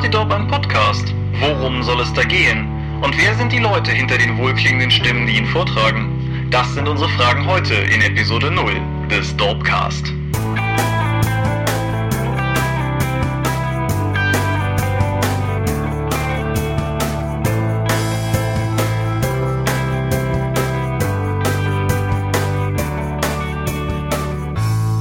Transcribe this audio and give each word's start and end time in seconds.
Party 0.00 0.12
Dorp 0.12 0.32
ein 0.32 0.48
Podcast? 0.48 1.14
Worum 1.40 1.82
soll 1.82 2.00
es 2.00 2.10
da 2.14 2.22
gehen? 2.22 2.66
Und 3.02 3.14
wer 3.18 3.34
sind 3.34 3.52
die 3.52 3.58
Leute 3.58 3.90
hinter 3.90 4.16
den 4.16 4.38
wohlklingenden 4.38 4.90
Stimmen, 4.90 5.26
die 5.26 5.36
ihn 5.36 5.44
vortragen? 5.44 6.48
Das 6.50 6.72
sind 6.72 6.88
unsere 6.88 7.10
Fragen 7.10 7.46
heute 7.46 7.74
in 7.74 8.00
Episode 8.00 8.50
0 8.50 8.80
des 9.10 9.36
Dorpcast. 9.36 10.10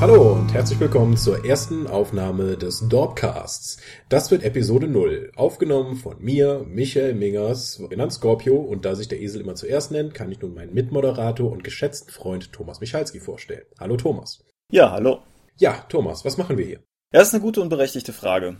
Hallo 0.02 0.32
und 0.32 0.54
herzlich 0.54 0.80
willkommen 0.80 1.18
zur 1.18 1.44
ersten 1.44 1.86
Aufnahme 1.86 2.56
des 2.56 2.88
Dorpcasts. 2.88 3.82
Das 4.08 4.32
wird 4.32 4.44
Episode 4.44 4.88
0, 4.88 5.34
aufgenommen 5.36 5.98
von 5.98 6.16
mir, 6.24 6.66
Michael 6.66 7.16
Mingers, 7.16 7.82
genannt 7.90 8.14
Scorpio, 8.14 8.56
und 8.56 8.86
da 8.86 8.96
sich 8.96 9.10
der 9.10 9.20
Esel 9.20 9.42
immer 9.42 9.56
zuerst 9.56 9.92
nennt, 9.92 10.14
kann 10.14 10.32
ich 10.32 10.40
nun 10.40 10.54
meinen 10.54 10.74
Mitmoderator 10.74 11.52
und 11.52 11.66
geschätzten 11.66 12.14
Freund 12.14 12.54
Thomas 12.54 12.80
Michalski 12.80 13.20
vorstellen. 13.20 13.66
Hallo 13.78 13.98
Thomas. 13.98 14.46
Ja, 14.72 14.90
hallo. 14.90 15.20
Ja, 15.58 15.84
Thomas, 15.90 16.24
was 16.24 16.38
machen 16.38 16.58
wir 16.58 16.66
hier? 16.66 16.80
Ja, 17.12 17.20
das 17.20 17.28
ist 17.28 17.34
eine 17.34 17.44
gute 17.44 17.60
und 17.60 17.68
berechtigte 17.68 18.14
Frage. 18.14 18.56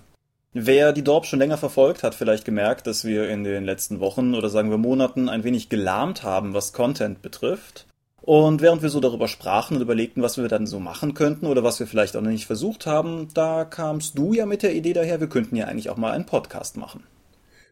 Wer 0.52 0.92
die 0.92 1.06
Dorp 1.06 1.26
schon 1.26 1.40
länger 1.40 1.58
verfolgt, 1.58 2.04
hat 2.04 2.16
vielleicht 2.16 2.44
gemerkt, 2.44 2.86
dass 2.86 3.06
wir 3.06 3.30
in 3.30 3.46
den 3.46 3.64
letzten 3.64 4.02
Wochen 4.02 4.36
oder 4.36 4.50
sagen 4.50 4.72
wir 4.72 4.78
Monaten 4.78 5.30
ein 5.30 5.46
wenig 5.46 5.70
gelahmt 5.70 6.24
haben, 6.24 6.54
was 6.54 6.74
Content 6.74 7.22
betrifft. 7.22 7.86
Und 8.22 8.62
während 8.62 8.82
wir 8.82 8.90
so 8.90 9.00
darüber 9.00 9.28
sprachen 9.28 9.78
und 9.78 9.82
überlegten, 9.82 10.22
was 10.22 10.38
wir 10.38 10.48
dann 10.48 10.68
so 10.68 10.80
machen 10.80 11.14
könnten 11.14 11.46
oder 11.46 11.64
was 11.64 11.80
wir 11.80 11.88
vielleicht 11.88 12.16
auch 12.16 12.22
noch 12.22 12.32
nicht 12.32 12.46
versucht 12.46 12.86
haben, 12.86 13.30
da 13.34 13.66
kamst 13.66 14.18
du 14.18 14.34
ja 14.34 14.46
mit 14.46 14.64
der 14.64 14.76
Idee 14.76 14.94
daher, 14.94 15.20
wir 15.20 15.30
könnten 15.30 15.56
ja 15.56 15.66
eigentlich 15.66 15.90
auch 15.90 15.98
mal 15.98 16.12
einen 16.12 16.26
Podcast 16.26 16.78
machen. 16.78 17.04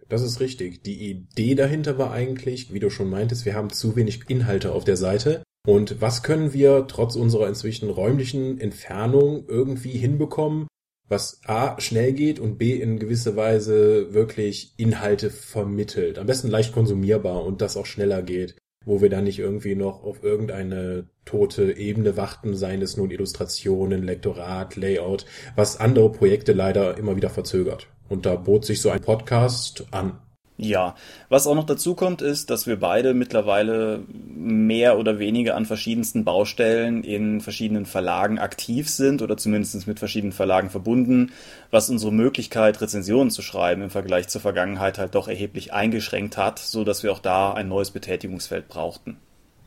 Das 0.10 0.22
ist 0.22 0.40
richtig. 0.40 0.84
Die 0.84 1.10
Idee 1.10 1.56
dahinter 1.56 1.98
war 1.98 2.12
eigentlich, 2.12 2.74
wie 2.74 2.80
du 2.80 2.90
schon 2.90 3.10
meintest, 3.10 3.46
wir 3.46 3.56
haben 3.56 3.72
zu 3.72 3.96
wenig 3.96 4.22
Inhalte 4.30 4.72
auf 4.72 4.86
der 4.86 4.98
Seite. 4.98 5.44
Und 5.68 6.00
was 6.00 6.24
können 6.24 6.54
wir 6.54 6.88
trotz 6.88 7.18
unserer 7.18 7.50
inzwischen 7.50 7.90
räumlichen 7.90 8.62
Entfernung 8.62 9.44
irgendwie 9.50 9.98
hinbekommen, 9.98 10.68
was 11.10 11.42
A 11.46 11.80
schnell 11.82 12.14
geht 12.14 12.40
und 12.40 12.58
B 12.58 12.80
in 12.80 13.00
gewisser 13.00 13.36
Weise 13.36 14.14
wirklich 14.14 14.74
Inhalte 14.78 15.30
vermittelt. 15.30 16.20
Am 16.20 16.28
besten 16.28 16.48
leicht 16.48 16.72
konsumierbar 16.72 17.44
und 17.44 17.62
das 17.62 17.76
auch 17.76 17.86
schneller 17.86 18.22
geht 18.22 18.56
wo 18.88 19.02
wir 19.02 19.10
dann 19.10 19.26
nicht 19.26 19.38
irgendwie 19.38 19.76
noch 19.76 20.04
auf 20.04 20.24
irgendeine 20.24 21.08
tote 21.26 21.78
Ebene 21.78 22.16
warten, 22.16 22.56
seien 22.56 22.82
es 22.82 22.96
nun 22.96 23.12
Illustrationen, 23.12 24.02
Lektorat, 24.02 24.78
Layout, 24.78 25.26
was 25.56 25.80
andere 25.80 26.10
Projekte 26.12 26.54
leider 26.54 26.98
immer 26.98 27.18
wieder 27.18 27.30
verzögert. 27.30 27.88
Und 28.08 28.26
da 28.26 28.36
bot 28.36 28.64
sich 28.64 28.82
so 28.82 28.90
ein 28.90 29.02
Podcast 29.02 29.86
an. 29.92 30.18
Ja, 30.60 30.96
was 31.30 31.46
auch 31.46 31.54
noch 31.54 31.68
dazu 31.68 31.94
kommt, 31.94 32.24
ist, 32.24 32.50
dass 32.50 32.66
wir 32.66 32.80
beide 32.80 33.14
mittlerweile 33.14 34.04
mehr 34.36 34.98
oder 34.98 35.20
weniger 35.20 35.56
an 35.56 35.68
verschiedensten 35.68 36.26
Baustellen 36.26 37.04
in 37.04 37.42
verschiedenen 37.42 37.86
Verlagen 37.86 38.40
aktiv 38.40 38.90
sind 38.90 39.22
oder 39.22 39.38
zumindest 39.38 39.86
mit 39.86 40.00
verschiedenen 40.00 40.32
Verlagen 40.32 40.72
verbunden, 40.72 41.32
was 41.70 41.92
unsere 41.92 42.12
Möglichkeit, 42.12 42.82
Rezensionen 42.82 43.30
zu 43.30 43.44
schreiben 43.44 43.84
im 43.84 43.92
Vergleich 43.92 44.30
zur 44.30 44.42
Vergangenheit 44.42 44.98
halt 44.98 45.14
doch 45.14 45.28
erheblich 45.28 45.74
eingeschränkt 45.74 46.38
hat, 46.38 46.58
so 46.58 46.84
dass 46.84 47.04
wir 47.04 47.12
auch 47.12 47.20
da 47.20 47.54
ein 47.54 47.68
neues 47.68 47.92
Betätigungsfeld 47.92 48.68
brauchten. 48.68 49.18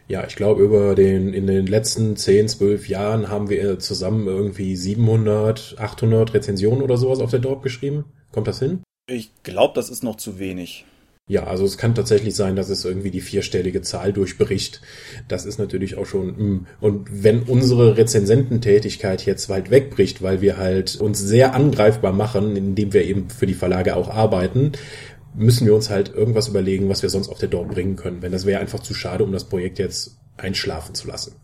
Ja, 0.09 0.25
ich 0.27 0.35
glaube, 0.35 0.61
über 0.61 0.97
den, 0.97 1.33
in 1.33 1.47
den 1.47 1.69
letzten 1.69 2.17
10, 2.17 2.49
12 2.49 2.89
Jahren 2.89 3.29
haben 3.29 3.49
wir 3.49 3.79
zusammen 3.79 4.27
irgendwie 4.27 4.75
700, 4.75 5.77
800 5.79 6.35
Rezensionen 6.35 6.83
oder 6.83 6.97
sowas 6.97 7.21
auf 7.21 7.31
der 7.31 7.39
Dorp 7.39 7.63
geschrieben. 7.63 8.07
Kommt 8.33 8.49
das 8.49 8.59
hin? 8.59 8.83
Ich 9.11 9.31
glaube, 9.43 9.75
das 9.75 9.91
ist 9.91 10.05
noch 10.05 10.17
zu 10.17 10.39
wenig. 10.39 10.85
Ja, 11.27 11.45
also 11.45 11.65
es 11.65 11.79
kann 11.79 11.95
tatsächlich 11.95 12.35
sein, 12.35 12.57
dass 12.57 12.71
es 12.71 12.85
irgendwie 12.85 13.11
die 13.11 13.21
vierstellige 13.21 13.83
Zahl 13.83 14.13
durchbricht. 14.13 14.81
Das 15.29 15.47
ist 15.47 15.59
natürlich 15.59 15.97
auch 15.97 16.07
schon. 16.07 16.27
Mm. 16.29 16.67
Und 16.81 17.07
wenn 17.23 17.45
unsere 17.45 17.97
Rezensententätigkeit 17.97 19.25
jetzt 19.27 19.49
weit 19.49 19.71
wegbricht, 19.71 20.23
weil 20.23 20.41
wir 20.41 20.57
halt 20.57 20.97
uns 20.97 21.21
sehr 21.21 21.55
angreifbar 21.55 22.13
machen, 22.13 22.57
indem 22.57 22.93
wir 22.93 23.05
eben 23.05 23.31
für 23.31 23.47
die 23.47 23.55
Verlage 23.55 23.95
auch 23.95 24.09
arbeiten, 24.09 24.73
müssen 25.35 25.67
wir 25.67 25.75
uns 25.75 25.89
halt 25.89 26.13
irgendwas 26.13 26.49
überlegen, 26.49 26.89
was 26.89 27.03
wir 27.03 27.11
sonst 27.11 27.29
auf 27.29 27.39
der 27.39 27.49
Dorf 27.49 27.69
bringen 27.69 27.95
können. 27.95 28.23
Wenn 28.23 28.33
das 28.33 28.45
wäre 28.45 28.61
einfach 28.61 28.81
zu 28.81 28.95
schade, 28.95 29.23
um 29.23 29.31
das 29.33 29.45
Projekt 29.45 29.79
jetzt 29.79 30.17
einschlafen 30.37 30.97
zu 30.97 31.07
lassen. 31.07 31.37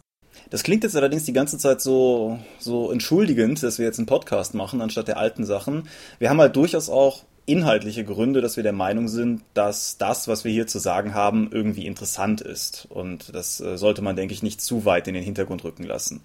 Das 0.51 0.63
klingt 0.63 0.85
jetzt 0.85 0.97
allerdings 0.97 1.25
die 1.25 1.33
ganze 1.33 1.59
Zeit 1.59 1.81
so, 1.81 2.39
so 2.59 2.91
entschuldigend, 2.91 3.63
dass 3.63 3.79
wir 3.79 3.87
jetzt 3.87 3.99
einen 3.99 4.07
Podcast 4.07 4.55
machen, 4.55 4.81
anstatt 4.81 5.09
der 5.09 5.19
alten 5.19 5.45
Sachen. 5.45 5.89
Wir 6.19 6.31
haben 6.31 6.41
halt 6.41 6.57
durchaus 6.57 6.89
auch 6.89 7.25
inhaltliche 7.47 8.05
Gründe, 8.05 8.41
dass 8.41 8.57
wir 8.57 8.63
der 8.63 8.73
Meinung 8.73 9.09
sind, 9.09 9.43
dass 9.55 9.99
das, 9.99 10.29
was 10.29 10.45
wir 10.45 10.53
hier 10.53 10.67
zu 10.67 10.79
sagen 10.79 11.15
haben, 11.15 11.49
irgendwie 11.51 11.87
interessant 11.87 12.41
ist. 12.41 12.87
Und 12.91 13.35
das 13.35 13.61
äh, 13.61 13.79
sollte 13.79 14.03
man, 14.03 14.17
denke 14.17 14.35
ich, 14.35 14.43
nicht 14.43 14.61
zu 14.61 14.85
weit 14.85 15.09
in 15.09 15.15
den 15.15 15.23
Hintergrund 15.23 15.65
rücken 15.65 15.85
lassen. 15.85 16.23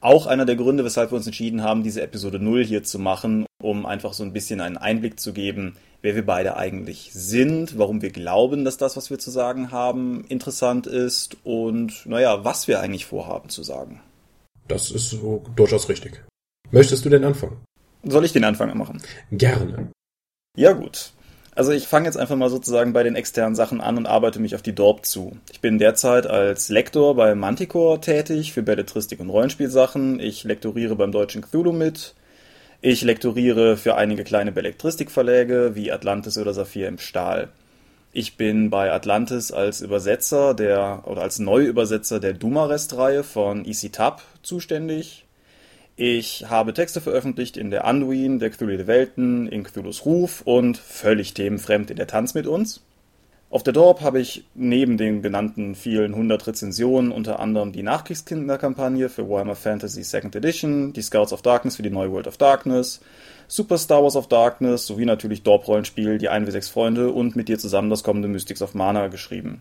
Auch 0.00 0.26
einer 0.26 0.46
der 0.46 0.56
Gründe, 0.56 0.84
weshalb 0.84 1.12
wir 1.12 1.16
uns 1.16 1.26
entschieden 1.26 1.62
haben, 1.62 1.82
diese 1.82 2.00
Episode 2.00 2.38
0 2.38 2.64
hier 2.64 2.82
zu 2.82 2.98
machen, 2.98 3.44
um 3.60 3.84
einfach 3.84 4.14
so 4.14 4.22
ein 4.22 4.32
bisschen 4.32 4.62
einen 4.62 4.78
Einblick 4.78 5.20
zu 5.20 5.34
geben, 5.34 5.76
wer 6.00 6.14
wir 6.14 6.24
beide 6.24 6.56
eigentlich 6.56 7.10
sind, 7.12 7.76
warum 7.78 8.00
wir 8.00 8.10
glauben, 8.10 8.64
dass 8.64 8.78
das, 8.78 8.96
was 8.96 9.10
wir 9.10 9.18
zu 9.18 9.30
sagen 9.30 9.72
haben, 9.72 10.24
interessant 10.28 10.86
ist 10.86 11.36
und, 11.44 12.06
naja, 12.06 12.44
was 12.44 12.66
wir 12.66 12.80
eigentlich 12.80 13.04
vorhaben 13.04 13.50
zu 13.50 13.62
sagen. 13.62 14.00
Das 14.68 14.90
ist 14.90 15.18
durchaus 15.56 15.88
richtig. 15.90 16.22
Möchtest 16.70 17.04
du 17.04 17.10
denn 17.10 17.24
anfangen? 17.24 17.58
Soll 18.04 18.24
ich 18.24 18.32
den 18.32 18.44
Anfang 18.44 18.74
machen? 18.78 19.02
Gerne. 19.32 19.90
Ja, 20.60 20.72
gut. 20.72 21.12
Also 21.54 21.72
ich 21.72 21.88
fange 21.88 22.04
jetzt 22.04 22.18
einfach 22.18 22.36
mal 22.36 22.50
sozusagen 22.50 22.92
bei 22.92 23.02
den 23.02 23.14
externen 23.14 23.54
Sachen 23.54 23.80
an 23.80 23.96
und 23.96 24.04
arbeite 24.04 24.40
mich 24.40 24.54
auf 24.54 24.60
die 24.60 24.74
Dorp 24.74 25.06
zu. 25.06 25.38
Ich 25.50 25.62
bin 25.62 25.78
derzeit 25.78 26.26
als 26.26 26.68
Lektor 26.68 27.14
bei 27.14 27.34
Manticore 27.34 27.98
tätig 28.02 28.52
für 28.52 28.62
Belletristik 28.62 29.20
und 29.20 29.30
Rollenspielsachen. 29.30 30.20
Ich 30.20 30.44
lektoriere 30.44 30.96
beim 30.96 31.12
Deutschen 31.12 31.40
Cthulhu 31.40 31.72
mit. 31.72 32.14
Ich 32.82 33.00
lektoriere 33.00 33.78
für 33.78 33.94
einige 33.94 34.22
kleine 34.22 34.52
Belletristikverläge 34.52 35.76
wie 35.76 35.90
Atlantis 35.90 36.36
oder 36.36 36.52
Saphir 36.52 36.88
im 36.88 36.98
Stahl. 36.98 37.48
Ich 38.12 38.36
bin 38.36 38.68
bei 38.68 38.92
Atlantis 38.92 39.52
als 39.52 39.80
Übersetzer 39.80 40.52
der 40.52 41.04
oder 41.06 41.22
als 41.22 41.38
Neuübersetzer 41.38 42.20
der 42.20 42.34
Dumarest-Reihe 42.34 43.24
von 43.24 43.64
EC 43.64 43.90
Tab 43.94 44.20
zuständig. 44.42 45.24
Ich 46.02 46.46
habe 46.48 46.72
Texte 46.72 47.02
veröffentlicht 47.02 47.58
in 47.58 47.70
der 47.70 47.84
Anduin, 47.84 48.38
der 48.38 48.48
Cthulhu 48.48 48.74
der 48.74 48.86
Welten, 48.86 49.46
in 49.46 49.64
Cthulhus 49.64 50.06
Ruf 50.06 50.40
und 50.46 50.78
völlig 50.78 51.34
themenfremd 51.34 51.90
in 51.90 51.98
der 51.98 52.06
Tanz 52.06 52.32
mit 52.32 52.46
uns. 52.46 52.80
Auf 53.50 53.64
der 53.64 53.74
Dorp 53.74 54.00
habe 54.00 54.18
ich 54.18 54.46
neben 54.54 54.96
den 54.96 55.20
genannten 55.20 55.74
vielen 55.74 56.16
hundert 56.16 56.46
Rezensionen 56.46 57.12
unter 57.12 57.38
anderem 57.38 57.72
die 57.72 57.82
Nachkriegskinderkampagne 57.82 59.10
für 59.10 59.28
Warhammer 59.28 59.56
Fantasy 59.56 60.02
Second 60.02 60.34
Edition, 60.34 60.94
die 60.94 61.02
Scouts 61.02 61.34
of 61.34 61.42
Darkness 61.42 61.76
für 61.76 61.82
die 61.82 61.90
neue 61.90 62.10
World 62.10 62.28
of 62.28 62.38
Darkness, 62.38 63.02
Super 63.46 63.76
Star 63.76 64.02
Wars 64.02 64.16
of 64.16 64.26
Darkness 64.26 64.86
sowie 64.86 65.04
natürlich 65.04 65.42
Dorp-Rollenspiel, 65.42 66.16
die 66.16 66.30
1w6 66.30 66.72
Freunde 66.72 67.10
und 67.12 67.36
mit 67.36 67.48
dir 67.48 67.58
zusammen 67.58 67.90
das 67.90 68.04
kommende 68.04 68.28
Mystics 68.28 68.62
of 68.62 68.72
Mana 68.72 69.08
geschrieben. 69.08 69.60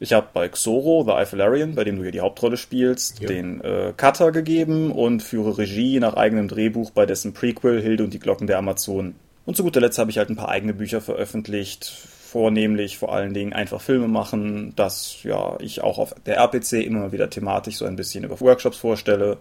Ich 0.00 0.12
habe 0.12 0.28
bei 0.32 0.48
Xoro, 0.48 1.04
The 1.04 1.12
Eiffelarian, 1.12 1.74
bei 1.74 1.84
dem 1.84 1.96
du 1.96 2.02
hier 2.02 2.12
die 2.12 2.20
Hauptrolle 2.20 2.56
spielst, 2.56 3.20
ja. 3.20 3.28
den 3.28 3.60
äh, 3.60 3.92
Cutter 3.96 4.32
gegeben 4.32 4.90
und 4.90 5.22
führe 5.22 5.56
Regie 5.56 6.00
nach 6.00 6.14
eigenem 6.14 6.48
Drehbuch 6.48 6.90
bei 6.90 7.06
dessen 7.06 7.32
Prequel 7.32 7.80
Hilde 7.80 8.04
und 8.04 8.12
die 8.12 8.18
Glocken 8.18 8.46
der 8.46 8.58
Amazonen. 8.58 9.14
Und 9.46 9.56
zu 9.56 9.62
guter 9.62 9.80
Letzt 9.80 9.98
habe 9.98 10.10
ich 10.10 10.18
halt 10.18 10.30
ein 10.30 10.36
paar 10.36 10.48
eigene 10.48 10.74
Bücher 10.74 11.00
veröffentlicht, 11.00 11.84
vornehmlich 11.86 12.98
vor 12.98 13.14
allen 13.14 13.34
Dingen 13.34 13.52
einfach 13.52 13.80
Filme 13.80 14.08
machen, 14.08 14.72
dass 14.74 15.22
ja 15.22 15.56
ich 15.60 15.82
auch 15.82 15.98
auf 15.98 16.14
der 16.26 16.38
RPC 16.38 16.84
immer 16.84 17.00
mal 17.00 17.12
wieder 17.12 17.30
thematisch 17.30 17.76
so 17.76 17.84
ein 17.84 17.96
bisschen 17.96 18.24
über 18.24 18.40
Workshops 18.40 18.78
vorstelle 18.78 19.38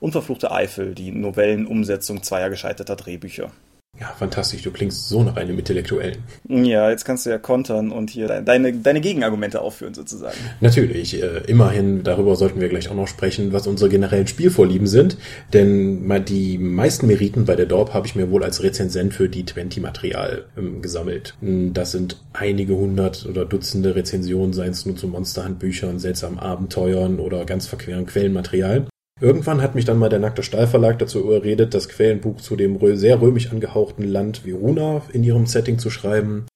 und 0.00 0.12
Verfluchte 0.12 0.50
Eifel, 0.50 0.94
die 0.94 1.12
Novellenumsetzung 1.12 2.22
zweier 2.22 2.50
gescheiterter 2.50 2.96
Drehbücher. 2.96 3.52
Ja, 4.00 4.08
fantastisch. 4.18 4.62
Du 4.62 4.72
klingst 4.72 5.08
so 5.08 5.22
nach 5.22 5.36
einem 5.36 5.56
Intellektuellen. 5.56 6.18
Ja, 6.48 6.90
jetzt 6.90 7.04
kannst 7.04 7.26
du 7.26 7.30
ja 7.30 7.38
kontern 7.38 7.92
und 7.92 8.10
hier 8.10 8.26
deine, 8.26 8.72
deine 8.72 9.00
Gegenargumente 9.00 9.60
aufführen, 9.60 9.94
sozusagen. 9.94 10.36
Natürlich. 10.60 11.22
Äh, 11.22 11.42
immerhin, 11.46 12.02
darüber 12.02 12.34
sollten 12.34 12.60
wir 12.60 12.68
gleich 12.68 12.88
auch 12.88 12.96
noch 12.96 13.06
sprechen, 13.06 13.52
was 13.52 13.68
unsere 13.68 13.88
generellen 13.88 14.26
Spielvorlieben 14.26 14.88
sind. 14.88 15.16
Denn 15.52 16.24
die 16.24 16.58
meisten 16.58 17.06
Meriten 17.06 17.44
bei 17.44 17.54
der 17.54 17.66
Dorp 17.66 17.94
habe 17.94 18.06
ich 18.06 18.16
mir 18.16 18.30
wohl 18.30 18.42
als 18.42 18.62
Rezensent 18.62 19.14
für 19.14 19.28
die 19.28 19.44
20-Material 19.44 20.44
ähm, 20.58 20.82
gesammelt. 20.82 21.34
Das 21.40 21.92
sind 21.92 22.20
einige 22.32 22.76
hundert 22.76 23.26
oder 23.26 23.44
Dutzende 23.44 23.94
Rezensionen, 23.94 24.52
seien 24.52 24.70
es 24.72 24.86
nur 24.86 24.96
zu 24.96 25.06
Monsterhandbüchern, 25.06 26.00
seltsamen 26.00 26.38
Abenteuern 26.40 27.20
oder 27.20 27.44
ganz 27.44 27.66
verqueren 27.66 28.06
Quellenmaterial. 28.06 28.86
Irgendwann 29.20 29.62
hat 29.62 29.76
mich 29.76 29.84
dann 29.84 29.98
mal 29.98 30.08
der 30.08 30.18
Nackte 30.18 30.42
Stahlverlag 30.42 30.98
dazu 30.98 31.20
überredet, 31.20 31.72
das 31.72 31.88
Quellenbuch 31.88 32.40
zu 32.40 32.56
dem 32.56 32.78
sehr 32.96 33.20
römisch 33.20 33.50
angehauchten 33.50 34.04
Land 34.04 34.44
Verona 34.44 35.02
in 35.12 35.22
ihrem 35.22 35.46
Setting 35.46 35.78
zu 35.78 35.88
schreiben. 35.88 36.46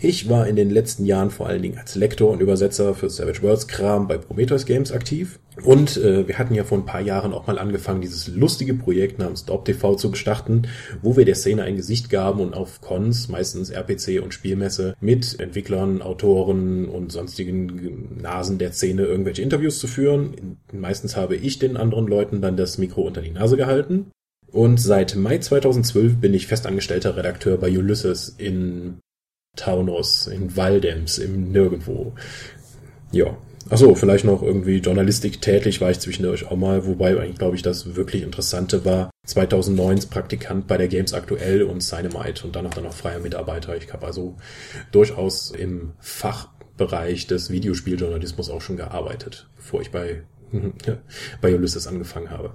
Ich 0.00 0.28
war 0.28 0.46
in 0.46 0.56
den 0.56 0.70
letzten 0.70 1.04
Jahren 1.04 1.30
vor 1.30 1.46
allen 1.46 1.62
Dingen 1.62 1.78
als 1.78 1.94
Lektor 1.94 2.30
und 2.30 2.40
Übersetzer 2.40 2.94
für 2.94 3.08
Savage 3.08 3.42
Worlds 3.42 3.68
Kram 3.68 4.08
bei 4.08 4.18
Prometheus 4.18 4.66
Games 4.66 4.90
aktiv. 4.90 5.38
Und 5.64 5.96
äh, 5.96 6.28
wir 6.28 6.38
hatten 6.38 6.54
ja 6.54 6.64
vor 6.64 6.76
ein 6.76 6.84
paar 6.84 7.00
Jahren 7.00 7.32
auch 7.32 7.46
mal 7.46 7.58
angefangen, 7.58 8.00
dieses 8.00 8.28
lustige 8.28 8.74
Projekt 8.74 9.18
namens 9.18 9.46
Dorp 9.46 9.64
TV 9.64 9.94
zu 9.94 10.12
starten, 10.14 10.62
wo 11.02 11.16
wir 11.16 11.24
der 11.24 11.34
Szene 11.34 11.62
ein 11.62 11.76
Gesicht 11.76 12.10
gaben 12.10 12.40
und 12.40 12.54
auf 12.54 12.80
Cons, 12.80 13.28
meistens 13.28 13.70
RPC 13.70 14.22
und 14.22 14.34
Spielmesse, 14.34 14.94
mit 15.00 15.40
Entwicklern, 15.40 16.02
Autoren 16.02 16.86
und 16.88 17.10
sonstigen 17.10 18.18
Nasen 18.20 18.58
der 18.58 18.72
Szene 18.72 19.04
irgendwelche 19.04 19.42
Interviews 19.42 19.78
zu 19.78 19.86
führen. 19.86 20.58
Meistens 20.72 21.16
habe 21.16 21.36
ich 21.36 21.58
den 21.58 21.76
anderen 21.76 22.06
Leuten 22.06 22.42
dann 22.42 22.56
das 22.56 22.76
Mikro 22.76 23.02
unter 23.02 23.22
die 23.22 23.30
Nase 23.30 23.56
gehalten. 23.56 24.10
Und 24.52 24.80
seit 24.80 25.16
Mai 25.16 25.38
2012 25.38 26.16
bin 26.16 26.34
ich 26.34 26.46
festangestellter 26.46 27.16
Redakteur 27.16 27.56
bei 27.56 27.70
Ulysses 27.70 28.34
in 28.38 28.98
Taunus, 29.56 30.26
in 30.26 30.56
Waldems, 30.56 31.18
im 31.18 31.50
Nirgendwo. 31.50 32.12
Ja. 33.12 33.36
Achso, 33.68 33.96
vielleicht 33.96 34.24
noch 34.24 34.42
irgendwie 34.42 34.76
Journalistik 34.76 35.42
tätig 35.42 35.80
war 35.80 35.90
ich 35.90 35.98
zwischendurch 35.98 36.46
auch 36.46 36.56
mal, 36.56 36.86
wobei 36.86 37.18
eigentlich, 37.18 37.38
glaube 37.38 37.56
ich, 37.56 37.62
das 37.62 37.96
wirklich 37.96 38.22
Interessante 38.22 38.84
war. 38.84 39.10
2009 39.26 40.08
Praktikant 40.08 40.68
bei 40.68 40.76
der 40.76 40.86
Games 40.86 41.12
Aktuell 41.12 41.64
und 41.64 41.80
Cinemite 41.82 42.46
und 42.46 42.54
danach 42.54 42.74
dann 42.74 42.84
noch 42.84 42.92
freier 42.92 43.18
Mitarbeiter. 43.18 43.76
Ich 43.76 43.92
habe 43.92 44.06
also 44.06 44.36
durchaus 44.92 45.50
im 45.50 45.94
Fachbereich 45.98 47.26
des 47.26 47.50
Videospieljournalismus 47.50 48.50
auch 48.50 48.60
schon 48.60 48.76
gearbeitet, 48.76 49.48
bevor 49.56 49.80
ich 49.80 49.90
bei, 49.90 50.22
bei 51.40 51.52
Ulysses 51.52 51.88
angefangen 51.88 52.30
habe. 52.30 52.52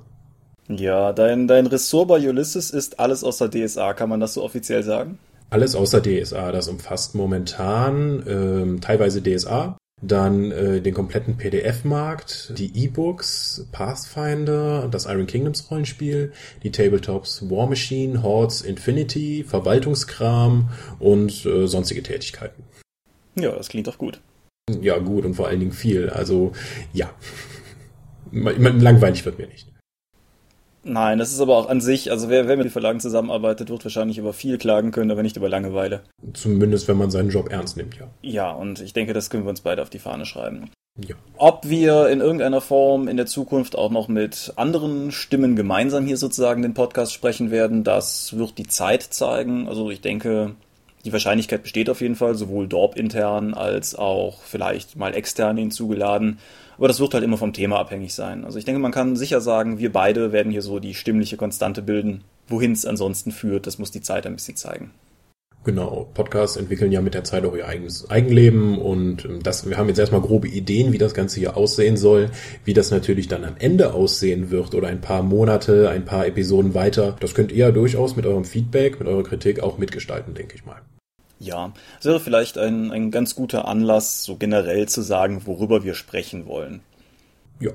Ja, 0.69 1.11
dein, 1.11 1.47
dein 1.47 1.67
Ressort 1.67 2.07
bei 2.07 2.25
Ulysses 2.25 2.71
ist 2.71 3.01
alles 3.01 3.25
außer 3.25 3.49
DSA, 3.49 3.93
kann 3.93 4.07
man 4.07 4.21
das 4.21 4.35
so 4.35 4.43
offiziell 4.43 4.83
sagen? 4.83 5.19
Alles 5.51 5.75
außer 5.75 6.01
DSA, 6.01 6.53
das 6.53 6.69
umfasst 6.69 7.13
momentan 7.13 8.23
ähm, 8.25 8.79
teilweise 8.79 9.21
DSA, 9.21 9.77
dann 10.01 10.49
äh, 10.51 10.79
den 10.79 10.93
kompletten 10.93 11.35
PDF-Markt, 11.35 12.53
die 12.57 12.85
E-Books, 12.85 13.67
Pathfinder, 13.73 14.87
das 14.89 15.07
Iron 15.07 15.27
Kingdoms 15.27 15.69
Rollenspiel, 15.69 16.31
die 16.63 16.71
Tabletops 16.71 17.49
War 17.49 17.67
Machine, 17.67 18.23
Hordes 18.23 18.61
Infinity, 18.61 19.43
Verwaltungskram 19.43 20.69
und 20.99 21.45
äh, 21.45 21.67
sonstige 21.67 22.01
Tätigkeiten. 22.01 22.63
Ja, 23.37 23.51
das 23.51 23.67
klingt 23.67 23.87
doch 23.87 23.97
gut. 23.97 24.21
Ja, 24.81 24.99
gut 24.99 25.25
und 25.25 25.33
vor 25.33 25.49
allen 25.49 25.59
Dingen 25.59 25.73
viel. 25.73 26.09
Also 26.09 26.53
ja, 26.93 27.13
langweilig 28.31 29.25
wird 29.25 29.37
mir 29.37 29.47
nicht. 29.47 29.70
Nein, 30.83 31.19
das 31.19 31.31
ist 31.31 31.39
aber 31.39 31.57
auch 31.57 31.69
an 31.69 31.79
sich, 31.79 32.09
also 32.09 32.29
wer, 32.29 32.47
wer 32.47 32.57
mit 32.57 32.65
den 32.65 32.71
Verlagen 32.71 32.99
zusammenarbeitet, 32.99 33.69
wird 33.69 33.85
wahrscheinlich 33.85 34.17
über 34.17 34.33
viel 34.33 34.57
klagen 34.57 34.91
können, 34.91 35.11
aber 35.11 35.21
nicht 35.21 35.37
über 35.37 35.47
Langeweile. 35.47 36.01
Zumindest, 36.33 36.87
wenn 36.87 36.97
man 36.97 37.11
seinen 37.11 37.29
Job 37.29 37.51
ernst 37.51 37.77
nimmt, 37.77 37.97
ja. 37.97 38.07
Ja, 38.21 38.51
und 38.51 38.81
ich 38.81 38.93
denke, 38.93 39.13
das 39.13 39.29
können 39.29 39.43
wir 39.43 39.49
uns 39.49 39.61
beide 39.61 39.81
auf 39.83 39.91
die 39.91 39.99
Fahne 39.99 40.25
schreiben. 40.25 40.71
Ja. 40.97 41.15
Ob 41.37 41.69
wir 41.69 42.09
in 42.09 42.19
irgendeiner 42.19 42.61
Form 42.61 43.07
in 43.07 43.15
der 43.15 43.25
Zukunft 43.25 43.77
auch 43.77 43.91
noch 43.91 44.07
mit 44.07 44.53
anderen 44.55 45.11
Stimmen 45.11 45.55
gemeinsam 45.55 46.05
hier 46.05 46.17
sozusagen 46.17 46.63
den 46.63 46.73
Podcast 46.73 47.13
sprechen 47.13 47.51
werden, 47.51 47.83
das 47.83 48.37
wird 48.37 48.57
die 48.57 48.67
Zeit 48.67 49.03
zeigen. 49.03 49.67
Also 49.67 49.89
ich 49.89 50.01
denke, 50.01 50.55
die 51.05 51.13
Wahrscheinlichkeit 51.13 51.63
besteht 51.63 51.89
auf 51.89 52.01
jeden 52.01 52.15
Fall, 52.15 52.35
sowohl 52.35 52.67
Dorp 52.67 52.97
intern 52.97 53.53
als 53.53 53.95
auch 53.95 54.41
vielleicht 54.41 54.97
mal 54.97 55.15
extern 55.15 55.57
hinzugeladen. 55.57 56.39
Aber 56.81 56.87
das 56.87 56.99
wird 56.99 57.13
halt 57.13 57.23
immer 57.23 57.37
vom 57.37 57.53
Thema 57.53 57.77
abhängig 57.77 58.15
sein. 58.15 58.43
Also 58.43 58.57
ich 58.57 58.65
denke, 58.65 58.81
man 58.81 58.91
kann 58.91 59.15
sicher 59.15 59.39
sagen, 59.39 59.77
wir 59.77 59.91
beide 59.91 60.31
werden 60.31 60.51
hier 60.51 60.63
so 60.63 60.79
die 60.79 60.95
stimmliche 60.95 61.37
Konstante 61.37 61.83
bilden. 61.83 62.23
Wohin 62.47 62.71
es 62.71 62.87
ansonsten 62.87 63.31
führt, 63.31 63.67
das 63.67 63.77
muss 63.77 63.91
die 63.91 64.01
Zeit 64.01 64.25
ein 64.25 64.33
bisschen 64.33 64.55
zeigen. 64.55 64.89
Genau, 65.63 66.09
Podcasts 66.15 66.57
entwickeln 66.57 66.91
ja 66.91 67.01
mit 67.01 67.13
der 67.13 67.23
Zeit 67.23 67.45
auch 67.45 67.55
ihr 67.55 67.67
eigenes 67.67 68.09
Eigenleben 68.09 68.79
und 68.79 69.25
ähm, 69.25 69.43
das, 69.43 69.69
wir 69.69 69.77
haben 69.77 69.89
jetzt 69.89 69.99
erstmal 69.99 70.21
grobe 70.21 70.47
Ideen, 70.47 70.91
wie 70.91 70.97
das 70.97 71.13
Ganze 71.13 71.39
hier 71.39 71.55
aussehen 71.55 71.97
soll, 71.97 72.31
wie 72.65 72.73
das 72.73 72.89
natürlich 72.89 73.27
dann 73.27 73.45
am 73.45 73.57
Ende 73.59 73.93
aussehen 73.93 74.49
wird 74.49 74.73
oder 74.73 74.87
ein 74.87 75.01
paar 75.01 75.21
Monate, 75.21 75.87
ein 75.91 76.05
paar 76.05 76.25
Episoden 76.25 76.73
weiter. 76.73 77.15
Das 77.19 77.35
könnt 77.35 77.51
ihr 77.51 77.67
ja 77.67 77.71
durchaus 77.71 78.15
mit 78.15 78.25
eurem 78.25 78.43
Feedback, 78.43 78.97
mit 78.97 79.07
eurer 79.07 79.21
Kritik 79.21 79.59
auch 79.59 79.77
mitgestalten, 79.77 80.33
denke 80.33 80.55
ich 80.55 80.65
mal. 80.65 80.81
Ja, 81.41 81.73
es 81.99 82.05
wäre 82.05 82.19
vielleicht 82.19 82.59
ein, 82.59 82.91
ein 82.91 83.09
ganz 83.09 83.33
guter 83.33 83.67
Anlass, 83.67 84.23
so 84.23 84.35
generell 84.35 84.87
zu 84.87 85.01
sagen, 85.01 85.41
worüber 85.45 85.83
wir 85.83 85.95
sprechen 85.95 86.45
wollen. 86.45 86.81
Ja. 87.59 87.71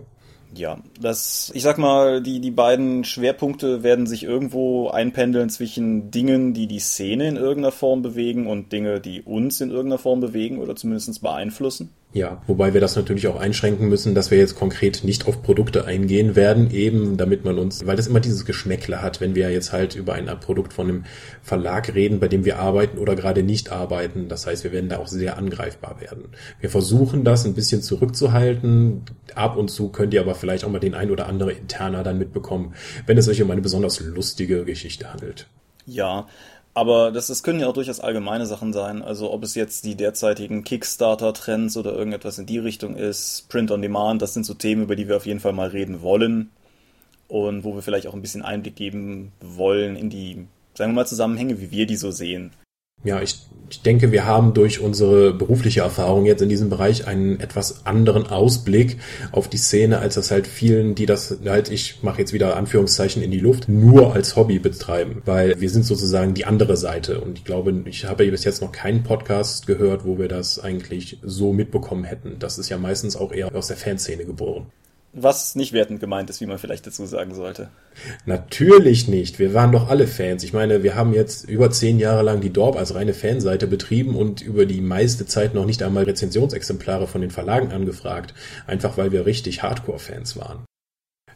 Ja, 0.55 0.79
das, 1.01 1.51
ich 1.55 1.63
sag 1.65 1.77
mal, 1.77 2.23
die, 2.23 2.41
die 2.41 2.53
beiden 2.53 3.05
Schwerpunkte 3.05 3.83
werden 3.83 4.07
sich 4.07 4.23
irgendwo 4.23 4.89
einpendeln 4.89 5.51
zwischen 5.51 6.11
Dingen, 6.11 6.55
die 6.55 6.67
die 6.67 6.79
Szene 6.79 7.29
in 7.29 7.37
irgendeiner 7.37 7.73
Form 7.73 8.01
bewegen 8.01 8.47
und 8.47 8.73
Dinge, 8.73 9.01
die 9.01 9.23
uns 9.23 9.61
in 9.61 9.71
irgendeiner 9.71 9.99
Form 9.99 10.21
bewegen 10.21 10.59
oder 10.59 10.77
zumindest 10.77 11.21
beeinflussen. 11.21 11.91
Ja, 12.17 12.41
wobei 12.47 12.73
wir 12.73 12.81
das 12.81 12.97
natürlich 12.97 13.29
auch 13.29 13.37
einschränken 13.37 13.91
müssen, 13.91 14.15
dass 14.15 14.31
wir 14.31 14.39
jetzt 14.39 14.55
konkret 14.55 15.05
nicht 15.05 15.29
auf 15.29 15.43
Produkte 15.43 15.85
eingehen 15.85 16.35
werden, 16.35 16.71
eben 16.71 17.19
damit 17.19 17.45
man 17.45 17.59
uns, 17.59 17.85
weil 17.85 17.97
das 17.97 18.07
immer 18.07 18.21
dieses 18.21 18.47
Geschmäckle 18.47 19.03
hat, 19.03 19.21
wenn 19.21 19.35
wir 19.35 19.51
jetzt 19.51 19.71
halt 19.71 19.95
über 19.95 20.15
ein 20.15 20.25
Produkt 20.41 20.73
von 20.73 20.89
einem 20.89 21.05
Verlag 21.43 21.95
reden, 21.95 22.19
bei 22.19 22.29
dem 22.29 22.47
wir 22.47 22.59
arbeiten 22.59 22.97
oder 22.97 23.17
gerade 23.17 23.43
nicht 23.43 23.71
arbeiten. 23.71 24.31
Das 24.31 24.47
heißt, 24.47 24.65
wir 24.65 24.73
werden 24.73 24.89
da 24.89 24.97
auch 24.97 25.09
sehr 25.09 25.37
angreifbar 25.37 26.01
werden. 26.01 26.29
Wir 26.59 26.71
versuchen 26.71 27.23
das 27.23 27.45
ein 27.45 27.53
bisschen 27.53 27.83
zurückzuhalten. 27.83 29.03
Ab 29.35 29.59
und 29.59 29.71
zu 29.71 29.91
könnt 29.91 30.15
ihr 30.15 30.23
aber 30.23 30.35
vielleicht 30.35 30.65
auch 30.65 30.71
mal 30.71 30.79
den 30.79 30.95
ein 30.95 31.11
oder 31.11 31.27
andere 31.27 31.53
interner 31.53 32.03
dann 32.03 32.17
mitbekommen, 32.17 32.73
wenn 33.05 33.19
es 33.19 33.27
sich 33.27 33.43
um 33.43 33.51
eine 33.51 33.61
besonders 33.61 34.01
lustige 34.01 34.65
Geschichte 34.65 35.13
handelt. 35.13 35.49
Ja, 35.85 36.29
aber 36.77 37.11
das, 37.11 37.29
das 37.29 37.43
können 37.43 37.59
ja 37.59 37.69
auch 37.69 37.73
durchaus 37.73 38.01
allgemeine 38.01 38.45
Sachen 38.45 38.75
sein. 38.75 39.01
Also 39.01 39.33
ob 39.33 39.43
es 39.43 39.55
jetzt 39.55 39.87
die 39.87 39.95
derzeitigen 39.95 40.63
Kickstarter-Trends 40.63 41.79
oder 41.79 41.95
irgendetwas 41.95 42.39
in 42.39 42.45
die 42.45 42.59
Richtung 42.59 42.97
ist, 42.97 43.49
Print 43.49 43.71
on 43.71 43.81
Demand, 43.81 44.21
das 44.21 44.35
sind 44.35 44.45
so 44.45 44.53
Themen, 44.53 44.83
über 44.83 44.95
die 44.95 45.09
wir 45.09 45.17
auf 45.17 45.25
jeden 45.25 45.41
Fall 45.41 45.55
mal 45.55 45.69
reden 45.69 46.03
wollen. 46.03 46.51
Und 47.29 47.65
wo 47.65 47.75
wir 47.75 47.81
vielleicht 47.81 48.07
auch 48.07 48.13
ein 48.13 48.21
bisschen 48.21 48.43
Einblick 48.43 48.77
geben 48.77 49.33
wollen 49.41 49.97
in 49.97 50.11
die, 50.11 50.47
sagen 50.75 50.93
wir 50.93 50.97
mal, 50.97 51.07
Zusammenhänge, 51.07 51.63
wie 51.63 51.71
wir 51.71 51.87
die 51.87 51.97
so 51.97 52.11
sehen. 52.11 52.51
Ja, 53.07 53.23
ich, 53.23 53.39
ich 53.71 53.83
denke, 53.83 54.11
wir 54.11 54.27
haben 54.27 54.53
durch 54.53 54.81
unsere 54.81 55.33
berufliche 55.33 55.81
Erfahrung 55.81 56.27
jetzt 56.27 56.43
in 56.43 56.49
diesem 56.49 56.71
Bereich 56.71 57.07
einen 57.07 57.39
etwas 57.39 57.87
anderen 57.87 58.27
Ausblick 58.27 58.99
auf 59.31 59.49
die 59.49 59.59
Szene, 59.59 60.01
als 60.01 60.17
das 60.17 60.33
halt 60.33 60.49
vielen, 60.49 60.97
die 60.97 61.07
das 61.07 61.39
halt, 61.45 61.71
ich 61.71 62.03
mache 62.03 62.19
jetzt 62.19 62.33
wieder 62.33 62.57
Anführungszeichen 62.57 63.23
in 63.23 63.31
die 63.31 63.39
Luft, 63.39 63.69
nur 63.69 64.13
als 64.13 64.35
Hobby 64.35 64.59
betreiben. 64.59 65.23
Weil 65.25 65.61
wir 65.61 65.71
sind 65.71 65.85
sozusagen 65.85 66.35
die 66.35 66.47
andere 66.47 66.77
Seite. 66.77 67.21
Und 67.21 67.39
ich 67.39 67.45
glaube, 67.45 67.73
ich 67.85 68.07
habe 68.07 68.29
bis 68.29 68.43
jetzt 68.43 68.61
noch 68.61 68.73
keinen 68.73 69.05
Podcast 69.05 69.69
gehört, 69.69 70.05
wo 70.05 70.19
wir 70.19 70.29
das 70.29 70.59
eigentlich 70.59 71.19
so 71.23 71.53
mitbekommen 71.53 72.05
hätten. 72.05 72.41
Das 72.41 72.59
ist 72.59 72.69
ja 72.69 72.79
meistens 72.79 73.17
auch 73.17 73.33
eher 73.33 73.55
aus 73.55 73.69
der 73.69 73.77
Fanszene 73.77 74.25
geboren 74.25 74.67
was 75.17 75.55
nicht 75.55 75.73
wertend 75.73 75.99
gemeint 75.99 76.29
ist, 76.29 76.41
wie 76.41 76.47
man 76.47 76.59
vielleicht 76.59 76.87
dazu 76.87 77.07
sagen 77.07 77.35
sollte. 77.35 77.71
Natürlich 78.27 79.09
nicht. 79.09 79.39
Wir 79.39 79.55
waren 79.55 79.73
doch 79.73 79.89
alle 79.89 80.07
Fans. 80.07 80.45
Ich 80.45 80.53
meine, 80.53 80.83
wir 80.83 80.95
haben 80.95 81.15
jetzt 81.15 81.49
über 81.49 81.71
zehn 81.71 81.99
Jahre 81.99 82.23
lang 82.23 82.43
die 82.43 82.53
Dorp 82.53 82.77
als 82.77 82.95
reine 82.95 83.15
Fanseite 83.15 83.67
betrieben 83.67 84.15
und 84.15 84.43
über 84.43 84.67
die 84.67 84.83
meiste 84.83 85.27
Zeit 85.27 85.55
noch 85.55 85.65
nicht 85.65 85.83
einmal 85.83 86.05
Rezensionsexemplare 86.05 87.07
von 87.07 87.23
den 87.23 87.31
Verlagen 87.31 87.73
angefragt. 87.73 88.35
Einfach 88.67 88.99
weil 88.99 89.11
wir 89.11 89.25
richtig 89.25 89.63
Hardcore-Fans 89.63 90.37
waren. 90.37 90.65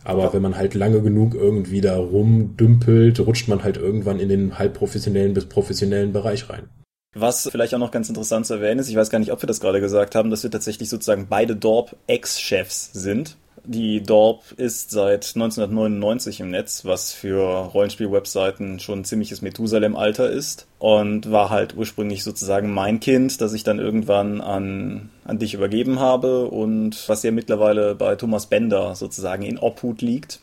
Aber 0.04 0.32
wenn 0.32 0.42
man 0.42 0.56
halt 0.56 0.74
lange 0.74 1.00
genug 1.00 1.34
irgendwie 1.34 1.80
da 1.80 1.96
rumdümpelt, 1.96 3.20
rutscht 3.20 3.48
man 3.48 3.64
halt 3.64 3.76
irgendwann 3.76 4.20
in 4.20 4.28
den 4.28 4.58
halbprofessionellen 4.58 5.34
bis 5.34 5.46
professionellen 5.46 6.12
Bereich 6.12 6.48
rein. 6.48 6.68
Was 7.14 7.48
vielleicht 7.50 7.74
auch 7.74 7.80
noch 7.80 7.90
ganz 7.90 8.08
interessant 8.08 8.46
zu 8.46 8.54
erwähnen 8.54 8.78
ist, 8.78 8.88
ich 8.88 8.94
weiß 8.94 9.10
gar 9.10 9.18
nicht, 9.18 9.32
ob 9.32 9.42
wir 9.42 9.48
das 9.48 9.60
gerade 9.60 9.80
gesagt 9.80 10.14
haben, 10.14 10.30
dass 10.30 10.44
wir 10.44 10.50
tatsächlich 10.50 10.88
sozusagen 10.88 11.26
beide 11.28 11.56
Dorp-Ex-Chefs 11.56 12.92
sind. 12.92 13.36
Die 13.64 14.02
Dorp 14.02 14.52
ist 14.56 14.90
seit 14.90 15.32
1999 15.34 16.40
im 16.40 16.50
Netz, 16.50 16.84
was 16.84 17.12
für 17.12 17.42
Rollenspiel-Webseiten 17.42 18.80
schon 18.80 19.00
ein 19.00 19.04
ziemliches 19.04 19.42
Methusalem-Alter 19.42 20.30
ist. 20.30 20.66
Und 20.78 21.30
war 21.30 21.50
halt 21.50 21.76
ursprünglich 21.76 22.24
sozusagen 22.24 22.72
mein 22.72 23.00
Kind, 23.00 23.40
das 23.40 23.52
ich 23.52 23.62
dann 23.64 23.78
irgendwann 23.78 24.40
an, 24.40 25.10
an 25.24 25.38
dich 25.38 25.54
übergeben 25.54 26.00
habe 26.00 26.46
und 26.46 27.08
was 27.08 27.22
ja 27.22 27.30
mittlerweile 27.30 27.94
bei 27.94 28.16
Thomas 28.16 28.46
Bender 28.46 28.94
sozusagen 28.94 29.42
in 29.42 29.58
Obhut 29.58 30.00
liegt, 30.00 30.40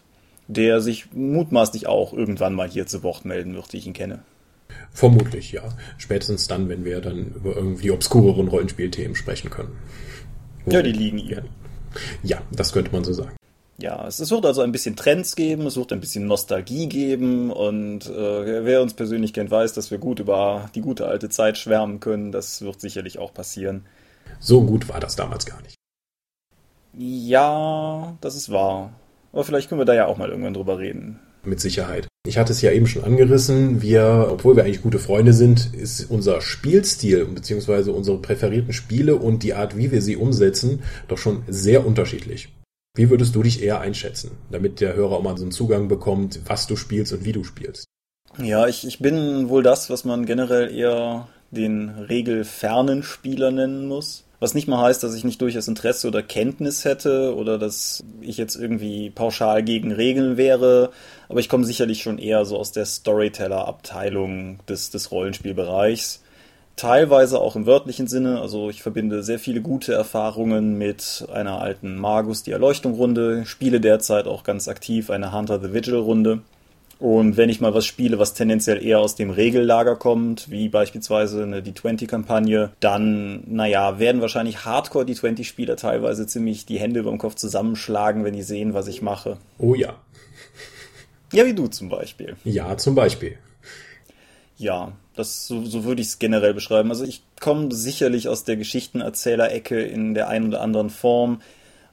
der 0.47 0.79
sich 0.81 1.13
mutmaßlich 1.13 1.87
auch 1.87 2.13
irgendwann 2.13 2.53
mal 2.53 2.69
hier 2.69 2.85
zu 2.85 3.03
Wort 3.03 3.25
melden 3.25 3.55
wird, 3.55 3.73
wie 3.73 3.77
ich 3.77 3.87
ihn 3.87 3.93
kenne. 3.93 4.19
Vermutlich, 4.91 5.51
ja. 5.51 5.63
Spätestens 5.97 6.47
dann, 6.47 6.69
wenn 6.69 6.85
wir 6.85 7.01
dann 7.01 7.33
über 7.35 7.55
irgendwie 7.55 7.91
obskureren 7.91 8.47
Rollenspielthemen 8.47 9.15
sprechen 9.15 9.49
können. 9.49 9.77
Ja, 10.65 10.81
die 10.81 10.91
liegen 10.91 11.17
ihr. 11.17 11.43
Ja, 12.23 12.41
das 12.51 12.73
könnte 12.73 12.91
man 12.91 13.03
so 13.03 13.13
sagen. 13.13 13.35
Ja, 13.79 14.07
es 14.07 14.31
wird 14.31 14.45
also 14.45 14.61
ein 14.61 14.71
bisschen 14.71 14.95
Trends 14.95 15.35
geben, 15.35 15.67
es 15.67 15.77
wird 15.77 15.93
ein 15.93 15.99
bisschen 15.99 16.25
Nostalgie 16.25 16.87
geben 16.87 17.51
und 17.51 18.07
äh, 18.07 18.65
wer 18.65 18.81
uns 18.81 18.95
persönlich 18.95 19.33
kennt, 19.33 19.51
weiß, 19.51 19.73
dass 19.73 19.91
wir 19.91 19.99
gut 19.99 20.19
über 20.19 20.71
die 20.73 20.81
gute 20.81 21.07
alte 21.07 21.29
Zeit 21.29 21.59
schwärmen 21.59 21.99
können. 21.99 22.31
Das 22.31 22.63
wird 22.63 22.81
sicherlich 22.81 23.19
auch 23.19 23.35
passieren. 23.35 23.85
So 24.39 24.63
gut 24.63 24.89
war 24.89 24.99
das 24.99 25.15
damals 25.15 25.45
gar 25.45 25.61
nicht. 25.61 25.75
Ja, 26.93 28.17
das 28.21 28.35
ist 28.35 28.51
wahr. 28.51 28.93
Aber 29.31 29.43
vielleicht 29.43 29.69
können 29.69 29.81
wir 29.81 29.85
da 29.85 29.93
ja 29.93 30.07
auch 30.07 30.17
mal 30.17 30.29
irgendwann 30.29 30.55
drüber 30.55 30.79
reden. 30.79 31.19
Mit 31.43 31.61
Sicherheit. 31.61 32.06
Ich 32.25 32.37
hatte 32.37 32.51
es 32.51 32.61
ja 32.61 32.71
eben 32.71 32.87
schon 32.87 33.03
angerissen. 33.03 33.81
Wir, 33.81 34.27
obwohl 34.29 34.55
wir 34.55 34.63
eigentlich 34.63 34.81
gute 34.81 34.99
Freunde 34.99 35.33
sind, 35.33 35.73
ist 35.73 36.09
unser 36.09 36.41
Spielstil 36.41 37.25
bzw. 37.25 37.91
unsere 37.91 38.17
präferierten 38.17 38.73
Spiele 38.73 39.15
und 39.15 39.43
die 39.43 39.53
Art, 39.53 39.77
wie 39.77 39.91
wir 39.91 40.01
sie 40.01 40.17
umsetzen, 40.17 40.83
doch 41.07 41.17
schon 41.17 41.43
sehr 41.47 41.85
unterschiedlich. 41.85 42.49
Wie 42.95 43.09
würdest 43.09 43.35
du 43.35 43.43
dich 43.43 43.61
eher 43.61 43.79
einschätzen, 43.79 44.31
damit 44.51 44.81
der 44.81 44.95
Hörer 44.95 45.17
auch 45.17 45.23
mal 45.23 45.37
so 45.37 45.43
einen 45.43 45.51
Zugang 45.51 45.87
bekommt, 45.87 46.39
was 46.47 46.67
du 46.67 46.75
spielst 46.75 47.13
und 47.13 47.23
wie 47.23 47.31
du 47.31 47.43
spielst? 47.43 47.85
Ja, 48.39 48.67
ich, 48.67 48.85
ich 48.85 48.99
bin 48.99 49.49
wohl 49.49 49.63
das, 49.63 49.89
was 49.89 50.03
man 50.03 50.25
generell 50.25 50.75
eher 50.75 51.27
den 51.51 51.89
regelfernen 51.89 53.03
Spieler 53.03 53.51
nennen 53.51 53.87
muss. 53.87 54.26
Was 54.39 54.53
nicht 54.53 54.67
mal 54.67 54.83
heißt, 54.83 55.01
dass 55.01 55.15
ich 55.15 55.23
nicht 55.23 55.41
durchaus 55.41 55.67
Interesse 55.67 56.07
oder 56.07 56.21
Kenntnis 56.21 56.85
hätte 56.85 57.35
oder 57.35 57.57
dass 57.57 58.03
ich 58.21 58.37
jetzt 58.37 58.55
irgendwie 58.55 59.09
pauschal 59.09 59.63
gegen 59.63 59.91
Regeln 59.91 60.37
wäre. 60.37 60.91
Aber 61.27 61.39
ich 61.39 61.49
komme 61.49 61.65
sicherlich 61.65 62.03
schon 62.03 62.19
eher 62.19 62.45
so 62.45 62.57
aus 62.57 62.71
der 62.71 62.85
Storyteller-Abteilung 62.85 64.59
des, 64.69 64.91
des 64.91 65.11
Rollenspielbereichs. 65.11 66.21
Teilweise 66.75 67.39
auch 67.39 67.55
im 67.55 67.65
wörtlichen 67.65 68.05
Sinne. 68.05 68.39
Also 68.39 68.69
ich 68.69 68.83
verbinde 68.83 69.23
sehr 69.23 69.39
viele 69.39 69.61
gute 69.61 69.93
Erfahrungen 69.93 70.77
mit 70.77 71.27
einer 71.33 71.59
alten 71.59 71.97
Magus, 71.97 72.43
die 72.43 72.51
Erleuchtung-Runde. 72.51 73.47
Spiele 73.47 73.81
derzeit 73.81 74.27
auch 74.27 74.43
ganz 74.43 74.67
aktiv 74.67 75.09
eine 75.09 75.31
Hunter 75.31 75.59
the 75.59 75.73
Vigil-Runde. 75.73 76.41
Und 76.99 77.37
wenn 77.37 77.49
ich 77.49 77.61
mal 77.61 77.73
was 77.75 77.85
spiele, 77.85 78.17
was 78.17 78.33
tendenziell 78.33 78.83
eher 78.83 78.99
aus 78.99 79.15
dem 79.15 79.29
Regellager 79.29 79.95
kommt, 79.95 80.49
wie 80.49 80.67
beispielsweise 80.67 81.43
eine 81.43 81.61
D20-Kampagne, 81.61 82.71
dann, 82.79 83.43
naja, 83.45 83.99
werden 83.99 84.21
wahrscheinlich 84.21 84.65
Hardcore 84.65 85.05
D20-Spieler 85.05 85.75
teilweise 85.75 86.25
ziemlich 86.25 86.65
die 86.65 86.79
Hände 86.79 87.01
über 87.01 87.11
dem 87.11 87.19
Kopf 87.19 87.35
zusammenschlagen, 87.35 88.23
wenn 88.23 88.33
die 88.33 88.41
sehen, 88.41 88.73
was 88.73 88.87
ich 88.87 89.03
mache. 89.03 89.37
Oh 89.59 89.75
ja. 89.75 89.95
Ja, 91.31 91.45
wie 91.45 91.53
du 91.53 91.67
zum 91.67 91.89
Beispiel. 91.89 92.35
Ja, 92.43 92.77
zum 92.77 92.95
Beispiel. 92.95 93.37
Ja, 94.57 94.93
das 95.15 95.45
so, 95.45 95.63
so 95.65 95.83
würde 95.83 96.01
ich 96.01 96.07
es 96.07 96.19
generell 96.19 96.53
beschreiben. 96.53 96.89
Also 96.89 97.03
ich 97.03 97.21
komme 97.39 97.71
sicherlich 97.71 98.27
aus 98.27 98.43
der 98.43 98.55
Geschichtenerzählerecke 98.55 99.79
in 99.79 100.15
der 100.15 100.29
einen 100.29 100.47
oder 100.47 100.61
anderen 100.61 100.89
Form 100.89 101.41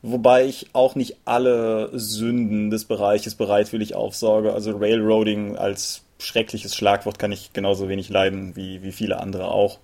wobei 0.05 0.45
ich 0.45 0.69
auch 0.75 0.95
nicht 0.95 1.17
alle 1.25 1.91
Sünden 1.95 2.71
des 2.71 2.85
Bereiches 2.85 3.35
bereitwillig 3.35 3.95
aufsauge. 3.95 4.53
Also 4.53 4.77
Railroading 4.77 5.57
als 5.57 6.03
schreckliches 6.19 6.77
Schlagwort 6.77 7.19
kann 7.19 7.33
ich 7.33 7.53
genauso 7.55 7.89
wenig 7.89 8.11
leiden 8.11 8.55
wie, 8.55 8.83
wie 8.83 8.93
viele 8.93 9.19
andere 9.19 9.49
auch. 9.49 9.79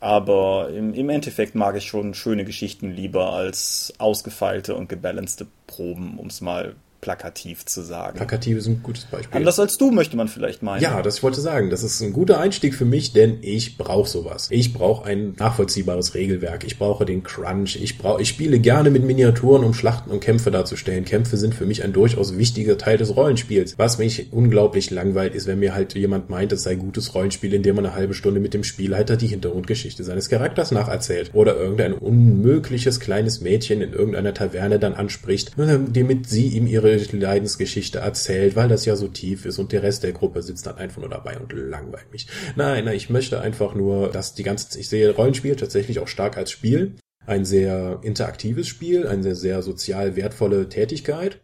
Aber 0.00 0.70
im, 0.70 0.94
im 0.94 1.10
Endeffekt 1.10 1.54
mag 1.54 1.76
ich 1.76 1.86
schon 1.86 2.14
schöne 2.14 2.44
Geschichten 2.44 2.90
lieber 2.90 3.34
als 3.34 3.92
ausgefeilte 3.98 4.74
und 4.74 4.88
gebalancete 4.88 5.46
Proben, 5.66 6.18
um 6.18 6.26
es 6.28 6.40
mal 6.40 6.74
plakativ 7.02 7.66
zu 7.66 7.82
sagen. 7.82 8.16
Plakativ 8.16 8.56
ist 8.58 8.68
ein 8.68 8.80
gutes 8.80 9.04
Beispiel. 9.06 9.36
Anders 9.36 9.58
als 9.58 9.76
du, 9.76 9.90
möchte 9.90 10.16
man 10.16 10.28
vielleicht 10.28 10.62
meinen. 10.62 10.80
Ja, 10.80 11.02
das 11.02 11.16
ich 11.16 11.22
wollte 11.24 11.40
sagen. 11.40 11.68
Das 11.68 11.82
ist 11.82 12.00
ein 12.00 12.12
guter 12.12 12.38
Einstieg 12.38 12.76
für 12.76 12.84
mich, 12.84 13.12
denn 13.12 13.38
ich 13.42 13.76
brauche 13.76 14.08
sowas. 14.08 14.46
Ich 14.50 14.72
brauche 14.72 15.04
ein 15.04 15.34
nachvollziehbares 15.36 16.14
Regelwerk. 16.14 16.62
Ich 16.64 16.78
brauche 16.78 17.04
den 17.04 17.24
Crunch. 17.24 17.74
Ich 17.74 17.98
brauche, 17.98 18.22
ich 18.22 18.28
spiele 18.28 18.60
gerne 18.60 18.90
mit 18.90 19.02
Miniaturen, 19.04 19.64
um 19.64 19.74
Schlachten 19.74 20.12
und 20.12 20.20
Kämpfe 20.20 20.52
darzustellen. 20.52 21.04
Kämpfe 21.04 21.36
sind 21.36 21.56
für 21.56 21.66
mich 21.66 21.82
ein 21.82 21.92
durchaus 21.92 22.38
wichtiger 22.38 22.78
Teil 22.78 22.98
des 22.98 23.16
Rollenspiels. 23.16 23.74
Was 23.78 23.98
mich 23.98 24.32
unglaublich 24.32 24.92
langweilt, 24.92 25.34
ist, 25.34 25.48
wenn 25.48 25.58
mir 25.58 25.74
halt 25.74 25.94
jemand 25.94 26.30
meint, 26.30 26.52
es 26.52 26.62
sei 26.62 26.76
gutes 26.76 27.16
Rollenspiel, 27.16 27.52
indem 27.52 27.74
man 27.76 27.86
eine 27.86 27.96
halbe 27.96 28.14
Stunde 28.14 28.38
mit 28.38 28.54
dem 28.54 28.62
Spielleiter 28.62 29.16
die 29.16 29.26
Hintergrundgeschichte 29.26 30.04
seines 30.04 30.28
Charakters 30.28 30.70
nacherzählt. 30.70 31.32
Oder 31.34 31.56
irgendein 31.56 31.94
unmögliches 31.94 33.00
kleines 33.00 33.40
Mädchen 33.40 33.80
in 33.80 33.92
irgendeiner 33.92 34.34
Taverne 34.34 34.78
dann 34.78 34.94
anspricht, 34.94 35.50
damit 35.56 36.28
sie 36.28 36.46
ihm 36.46 36.68
ihre 36.68 36.91
Leidensgeschichte 36.98 37.98
erzählt, 37.98 38.56
weil 38.56 38.68
das 38.68 38.84
ja 38.84 38.96
so 38.96 39.08
tief 39.08 39.44
ist 39.44 39.58
und 39.58 39.72
der 39.72 39.82
Rest 39.82 40.02
der 40.02 40.12
Gruppe 40.12 40.42
sitzt 40.42 40.66
dann 40.66 40.76
einfach 40.76 41.00
nur 41.00 41.10
dabei 41.10 41.38
und 41.38 41.52
langweilt 41.52 42.12
mich. 42.12 42.26
Nein, 42.56 42.84
nein, 42.84 42.96
ich 42.96 43.10
möchte 43.10 43.40
einfach 43.40 43.74
nur, 43.74 44.10
dass 44.10 44.34
die 44.34 44.42
ganze, 44.42 44.78
ich 44.78 44.88
sehe 44.88 45.10
Rollenspiel 45.10 45.56
tatsächlich 45.56 45.98
auch 45.98 46.08
stark 46.08 46.36
als 46.36 46.50
Spiel. 46.50 46.96
Ein 47.24 47.44
sehr 47.44 48.00
interaktives 48.02 48.66
Spiel, 48.66 49.06
eine 49.06 49.22
sehr, 49.22 49.36
sehr 49.36 49.62
sozial 49.62 50.16
wertvolle 50.16 50.68
Tätigkeit. 50.68 51.40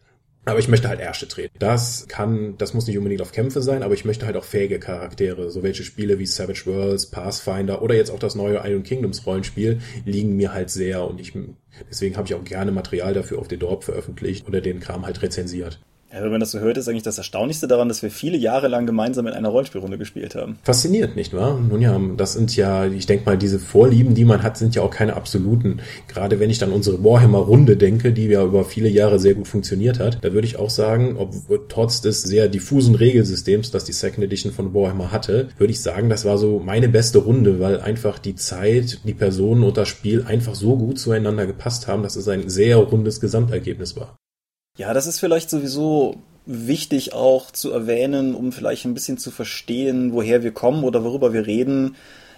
Aber 0.49 0.59
ich 0.59 0.69
möchte 0.69 0.88
halt 0.88 1.00
Ärsche 1.00 1.28
treten. 1.28 1.55
Das 1.59 2.07
kann, 2.09 2.57
das 2.59 2.75
muss 2.75 2.87
nicht 2.87 2.97
unbedingt 2.97 3.21
auf 3.21 3.33
Kämpfe 3.33 3.61
sein, 3.61 3.83
aber 3.83 3.95
ich 3.95 4.05
möchte 4.05 4.26
halt 4.26 4.37
auch 4.37 4.45
fähige 4.45 4.78
Charaktere. 4.78 5.50
So 5.50 5.62
welche 5.62 5.85
Spiele 5.85 6.19
wie 6.19 6.26
Savage 6.26 6.62
Worlds, 6.67 7.11
Pathfinder 7.11 7.83
oder 7.83 7.95
jetzt 7.95 8.11
auch 8.11 8.19
das 8.19 8.35
neue 8.35 8.61
Iron 8.64 8.83
Kingdoms 8.83 9.26
Rollenspiel 9.26 9.81
liegen 10.05 10.37
mir 10.37 10.52
halt 10.52 10.71
sehr 10.71 11.07
und 11.07 11.21
ich, 11.21 11.33
deswegen 11.90 12.17
habe 12.17 12.26
ich 12.26 12.35
auch 12.35 12.45
gerne 12.45 12.73
Material 12.73 13.14
dafür 13.14 13.38
auf 13.38 13.49
der 13.49 13.59
Dorp 13.59 13.85
veröffentlicht 13.85 14.49
oder 14.49 14.61
den 14.61 14.81
Kram 14.81 15.05
halt 15.05 15.23
rezensiert. 15.23 15.81
Ja, 16.12 16.22
wenn 16.22 16.30
man 16.30 16.40
das 16.40 16.52
so 16.52 16.58
hört, 16.58 16.78
ist 16.78 16.88
eigentlich 16.88 17.02
das 17.02 17.18
Erstaunlichste 17.18 17.68
daran, 17.68 17.88
dass 17.88 18.02
wir 18.02 18.10
viele 18.10 18.38
Jahre 18.38 18.68
lang 18.68 18.86
gemeinsam 18.86 19.26
in 19.26 19.34
einer 19.34 19.50
Rollenspielrunde 19.50 19.98
gespielt 19.98 20.34
haben. 20.34 20.58
Fasziniert, 20.62 21.16
nicht 21.16 21.34
wahr? 21.34 21.60
Nun 21.60 21.82
ja, 21.82 22.00
das 22.16 22.32
sind 22.32 22.56
ja, 22.56 22.86
ich 22.86 23.04
denke 23.04 23.26
mal, 23.26 23.36
diese 23.36 23.58
Vorlieben, 23.58 24.14
die 24.14 24.24
man 24.24 24.42
hat, 24.42 24.56
sind 24.56 24.74
ja 24.74 24.82
auch 24.82 24.90
keine 24.90 25.16
absoluten. 25.16 25.80
Gerade 26.06 26.40
wenn 26.40 26.48
ich 26.48 26.58
dann 26.58 26.72
unsere 26.72 27.04
Warhammer-Runde 27.04 27.76
denke, 27.76 28.12
die 28.12 28.26
ja 28.26 28.42
über 28.42 28.64
viele 28.64 28.88
Jahre 28.88 29.18
sehr 29.18 29.34
gut 29.34 29.48
funktioniert 29.48 29.98
hat, 29.98 30.18
da 30.22 30.32
würde 30.32 30.46
ich 30.46 30.58
auch 30.58 30.70
sagen, 30.70 31.16
ob 31.18 31.34
trotz 31.68 32.00
des 32.00 32.22
sehr 32.22 32.48
diffusen 32.48 32.94
Regelsystems, 32.94 33.70
das 33.70 33.84
die 33.84 33.92
Second 33.92 34.24
Edition 34.24 34.52
von 34.52 34.72
Warhammer 34.72 35.12
hatte, 35.12 35.48
würde 35.58 35.72
ich 35.72 35.80
sagen, 35.80 36.08
das 36.08 36.24
war 36.24 36.38
so 36.38 36.58
meine 36.58 36.88
beste 36.88 37.18
Runde, 37.18 37.60
weil 37.60 37.80
einfach 37.80 38.18
die 38.18 38.34
Zeit, 38.34 39.00
die 39.04 39.14
Personen 39.14 39.62
und 39.62 39.76
das 39.76 39.88
Spiel 39.88 40.24
einfach 40.26 40.54
so 40.54 40.76
gut 40.76 40.98
zueinander 40.98 41.46
gepasst 41.46 41.86
haben, 41.86 42.02
dass 42.02 42.16
es 42.16 42.28
ein 42.28 42.48
sehr 42.48 42.78
rundes 42.78 43.20
Gesamtergebnis 43.20 43.94
war. 43.96 44.17
Ja, 44.78 44.94
das 44.94 45.08
ist 45.08 45.18
vielleicht 45.18 45.50
sowieso 45.50 46.18
wichtig 46.47 47.12
auch 47.12 47.50
zu 47.50 47.73
erwähnen, 47.73 48.37
um 48.37 48.52
vielleicht 48.52 48.85
ein 48.85 48.94
bisschen 48.94 49.18
zu 49.18 49.32
verstehen, 49.32 50.12
woher 50.12 50.44
wir 50.44 50.52
kommen 50.52 50.85
oder 50.85 51.02
worüber 51.02 51.32
wir 51.32 51.49
reden. 51.49 51.97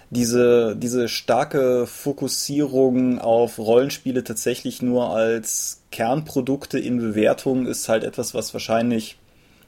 Diese, 0.08 0.74
diese 0.74 1.08
starke 1.08 1.86
Fokussierung 1.86 3.18
auf 3.18 3.58
Rollenspiele 3.58 4.24
tatsächlich 4.24 4.80
nur 4.80 5.10
als 5.14 5.82
Kernprodukte 5.92 6.78
in 6.78 6.98
Bewertung 6.98 7.66
ist 7.66 7.90
halt 7.90 8.04
etwas, 8.04 8.32
was 8.32 8.54
wahrscheinlich 8.54 9.18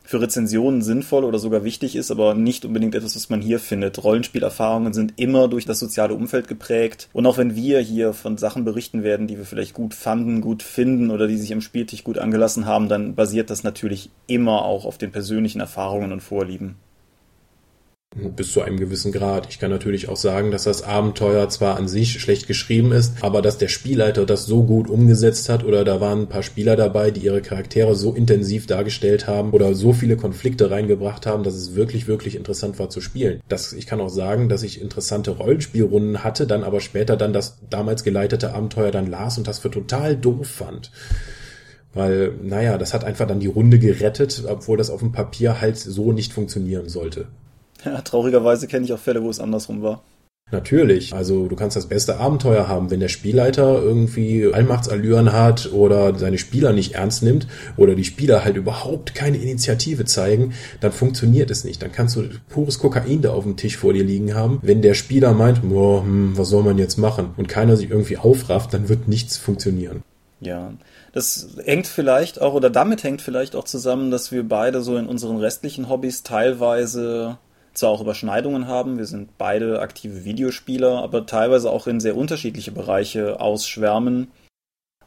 für 0.05 0.21
Rezensionen 0.21 0.83
sinnvoll 0.83 1.25
oder 1.25 1.39
sogar 1.39 1.65
wichtig 1.65 1.97
ist, 1.97 2.11
aber 2.11 2.35
nicht 2.35 2.65
unbedingt 2.65 2.95
etwas, 2.95 3.17
was 3.17 3.31
man 3.31 3.41
hier 3.41 3.59
findet. 3.59 4.03
Rollenspielerfahrungen 4.03 4.93
sind 4.93 5.15
immer 5.17 5.49
durch 5.49 5.65
das 5.65 5.79
soziale 5.79 6.15
Umfeld 6.15 6.49
geprägt. 6.49 7.09
Und 7.13 7.27
auch 7.27 7.39
wenn 7.39 7.57
wir 7.57 7.81
hier 7.81 8.13
von 8.13 8.39
Sachen 8.39 8.65
berichten 8.65 9.03
werden, 9.03 9.27
die 9.27 9.39
wir 9.39 9.45
vielleicht 9.45 9.75
gut 9.75 9.95
fanden, 9.95 10.41
gut 10.41 10.63
finden 10.63 11.11
oder 11.11 11.27
die 11.27 11.39
sich 11.39 11.53
am 11.53 11.61
Spieltisch 11.61 12.05
gut 12.05 12.19
angelassen 12.19 12.67
haben, 12.67 12.89
dann 12.89 13.15
basiert 13.15 13.51
das 13.51 13.65
natürlich 13.65 14.11
immer 14.27 14.65
auch 14.65 14.85
auf 14.85 14.99
den 14.99 15.13
persönlichen 15.13 15.61
Erfahrungen 15.61 16.13
und 16.13 16.21
Vorlieben. 16.21 16.77
Bis 18.15 18.53
zu 18.53 18.61
einem 18.61 18.79
gewissen 18.79 19.11
Grad. 19.11 19.47
Ich 19.49 19.59
kann 19.59 19.71
natürlich 19.71 20.11
auch 20.11 20.17
sagen, 20.17 20.51
dass 20.51 20.65
das 20.65 20.83
Abenteuer 20.83 21.49
zwar 21.49 21.79
an 21.79 21.89
sich 21.89 22.21
schlecht 22.21 22.47
geschrieben 22.47 22.93
ist, 22.93 23.15
aber 23.23 23.41
dass 23.41 23.57
der 23.57 23.69
Spielleiter 23.69 24.27
das 24.27 24.45
so 24.45 24.65
gut 24.65 24.91
umgesetzt 24.91 25.49
hat 25.49 25.65
oder 25.65 25.83
da 25.83 26.01
waren 26.01 26.23
ein 26.23 26.29
paar 26.29 26.43
Spieler 26.43 26.77
dabei, 26.77 27.11
die 27.11 27.23
ihre 27.23 27.41
Charaktere 27.41 27.95
so 27.95 28.13
intensiv 28.13 28.67
dargestellt 28.67 29.27
haben 29.27 29.53
oder 29.53 29.75
so 29.75 29.95
viele 29.95 30.17
Konflikte 30.17 30.71
reingebracht 30.71 31.25
haben, 31.25 31.43
dass 31.43 31.55
es 31.55 31.75
wirklich, 31.75 32.07
wirklich 32.07 32.37
interessant 32.37 32.79
war 32.79 32.91
zu 32.91 33.01
spielen. 33.01 33.41
Das, 33.49 33.73
ich 33.73 33.87
kann 33.87 34.01
auch 34.01 34.11
sagen, 34.11 34.51
dass 34.51 34.63
ich 34.63 34.83
interessante 34.83 35.31
Rollenspielrunden 35.31 36.23
hatte, 36.23 36.47
dann 36.47 36.65
aber 36.65 36.81
später 36.81 37.17
dann 37.17 37.33
das 37.33 37.61
damals 37.71 38.05
geleitete 38.05 38.53
Abenteuer 38.53 38.91
dann 38.91 39.11
las 39.11 39.39
und 39.39 39.49
das 39.49 39.59
für 39.59 39.71
total 39.71 40.17
doof 40.17 40.47
fand. 40.47 40.91
Weil, 41.95 42.35
naja, 42.43 42.79
das 42.79 42.93
hat 42.93 43.05
einfach 43.05 43.27
dann 43.27 43.41
die 43.41 43.47
Runde 43.47 43.79
gerettet, 43.79 44.45
obwohl 44.47 44.77
das 44.77 44.91
auf 44.91 45.01
dem 45.01 45.13
Papier 45.13 45.61
halt 45.61 45.79
so 45.79 46.13
nicht 46.13 46.33
funktionieren 46.33 46.89
sollte. 46.89 47.27
Ja, 47.85 48.01
traurigerweise 48.01 48.69
kenne 48.69 48.85
ich 48.85 48.93
auch 48.93 48.99
Fälle, 48.99 49.23
wo 49.23 49.31
es 49.31 49.41
andersrum 49.41 49.83
war. 49.83 50.03
Natürlich. 50.53 51.15
Also 51.15 51.47
du 51.49 51.57
kannst 51.57 51.77
das 51.77 51.87
beste 51.87 52.19
Abenteuer 52.19 52.69
haben, 52.69 52.91
wenn 52.91 53.01
der 53.01 53.09
Spielleiter 53.09 53.83
irgendwie 53.83 54.53
Allmachtsallüren 54.53 55.33
hat 55.33 55.73
oder 55.73 56.15
seine 56.19 56.37
Spieler 56.37 56.75
nicht 56.75 56.93
ernst 56.93 57.23
nimmt 57.23 57.47
oder 57.79 57.95
die 57.95 58.05
Spieler 58.05 58.45
halt 58.45 58.57
überhaupt 58.57 59.15
keine 59.15 59.39
Initiative 59.39 60.05
zeigen, 60.05 60.53
dann 60.81 60.93
funktioniert 60.93 61.51
es 61.51 61.65
nicht. 61.65 61.81
Dann 61.81 61.91
kannst 61.91 62.17
du 62.17 62.29
pures 62.51 62.79
Kokain 62.79 63.23
da 63.23 63.33
auf 63.33 63.45
dem 63.45 63.57
Tisch 63.57 63.79
vor 63.79 63.95
dir 63.95 64.05
liegen 64.05 64.35
haben. 64.35 64.59
Wenn 64.61 64.83
der 64.83 64.93
Spieler 64.93 65.33
meint, 65.33 65.63
oh, 65.71 66.03
hm, 66.03 66.37
was 66.37 66.51
soll 66.51 66.63
man 66.63 66.77
jetzt 66.77 66.99
machen 66.99 67.31
und 67.39 67.49
keiner 67.49 67.77
sich 67.77 67.91
irgendwie 67.91 68.19
aufrafft, 68.19 68.75
dann 68.75 68.91
wird 68.91 69.09
nichts 69.09 69.39
funktionieren. 69.39 70.03
Ja, 70.41 70.73
das 71.13 71.57
hängt 71.65 71.87
vielleicht 71.87 72.43
auch 72.43 72.53
oder 72.53 72.69
damit 72.69 73.05
hängt 73.05 73.23
vielleicht 73.23 73.57
auch 73.57 73.65
zusammen, 73.65 74.11
dass 74.11 74.33
wir 74.33 74.47
beide 74.47 74.83
so 74.83 74.99
in 74.99 75.07
unseren 75.07 75.39
restlichen 75.39 75.89
Hobbys 75.89 76.25
teilweise 76.25 77.39
zwar 77.75 77.91
auch 77.91 78.01
Überschneidungen 78.01 78.67
haben, 78.67 78.99
wir 78.99 79.07
sind 79.07 79.39
beide 79.39 79.81
aktive 79.81 80.25
Videospieler, 80.25 81.03
aber 81.03 81.27
teilweise 81.27 81.71
auch 81.71 81.87
in 81.87 82.01
sehr 82.01 82.17
unterschiedliche 82.17 82.73
Bereiche 82.73 83.41
ausschwärmen. 83.41 84.29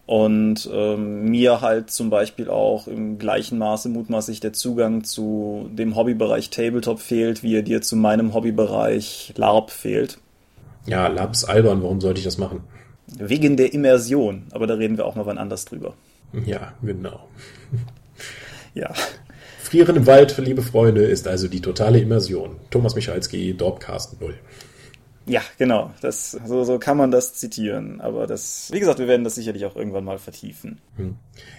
Und 0.08 0.70
ähm, 0.72 1.30
mir 1.30 1.62
halt 1.62 1.90
zum 1.90 2.12
Beispiel 2.12 2.48
auch 2.48 2.88
im 2.88 3.18
gleichen 3.18 3.58
Maße 3.58 3.90
mutmaßlich 3.90 4.40
der 4.40 4.54
Zugang 4.54 5.04
zu 5.04 5.68
dem 5.74 5.96
Hobbybereich 5.96 6.52
Tabletop 6.52 7.00
fehlt, 7.00 7.42
wie 7.42 7.56
er 7.56 7.64
dir 7.64 7.82
zu 7.82 7.96
meinem 7.96 8.36
Hobbybereich 8.36 9.34
LARP 9.36 9.72
fehlt. 9.72 10.20
Ja, 10.86 11.08
LARP 11.08 11.32
ist 11.32 11.46
albern, 11.46 11.82
warum 11.82 12.02
sollte 12.02 12.20
ich 12.20 12.26
das 12.26 12.38
machen? 12.38 12.62
Wegen 13.08 13.58
der 13.58 13.74
Immersion, 13.74 14.44
aber 14.52 14.68
da 14.68 14.76
reden 14.76 14.98
wir 14.98 15.08
auch 15.08 15.16
mal 15.16 15.26
wann 15.26 15.40
anders 15.40 15.66
drüber. 15.66 15.96
Ja, 16.46 16.74
genau. 16.84 17.28
ja. 18.76 18.94
Frieren 19.66 19.96
im 19.96 20.06
Wald, 20.06 20.38
liebe 20.38 20.62
Freunde, 20.62 21.06
ist 21.06 21.28
also 21.28 21.48
die 21.48 21.60
totale 21.60 21.98
Immersion. 21.98 22.58
Thomas 22.70 22.94
Michalski, 22.94 23.56
Dorpcast 23.58 24.22
0. 24.22 24.36
Ja, 25.28 25.42
genau. 25.58 25.92
Das, 26.02 26.32
so, 26.32 26.64
so 26.64 26.78
kann 26.78 26.98
man 26.98 27.10
das 27.10 27.34
zitieren. 27.34 28.00
Aber 28.00 28.28
das, 28.28 28.70
wie 28.72 28.80
gesagt, 28.80 29.00
wir 29.00 29.08
werden 29.08 29.24
das 29.24 29.36
sicherlich 29.36 29.66
auch 29.66 29.76
irgendwann 29.76 30.04
mal 30.04 30.20
vertiefen. 30.20 30.80
Hm. 30.98 31.16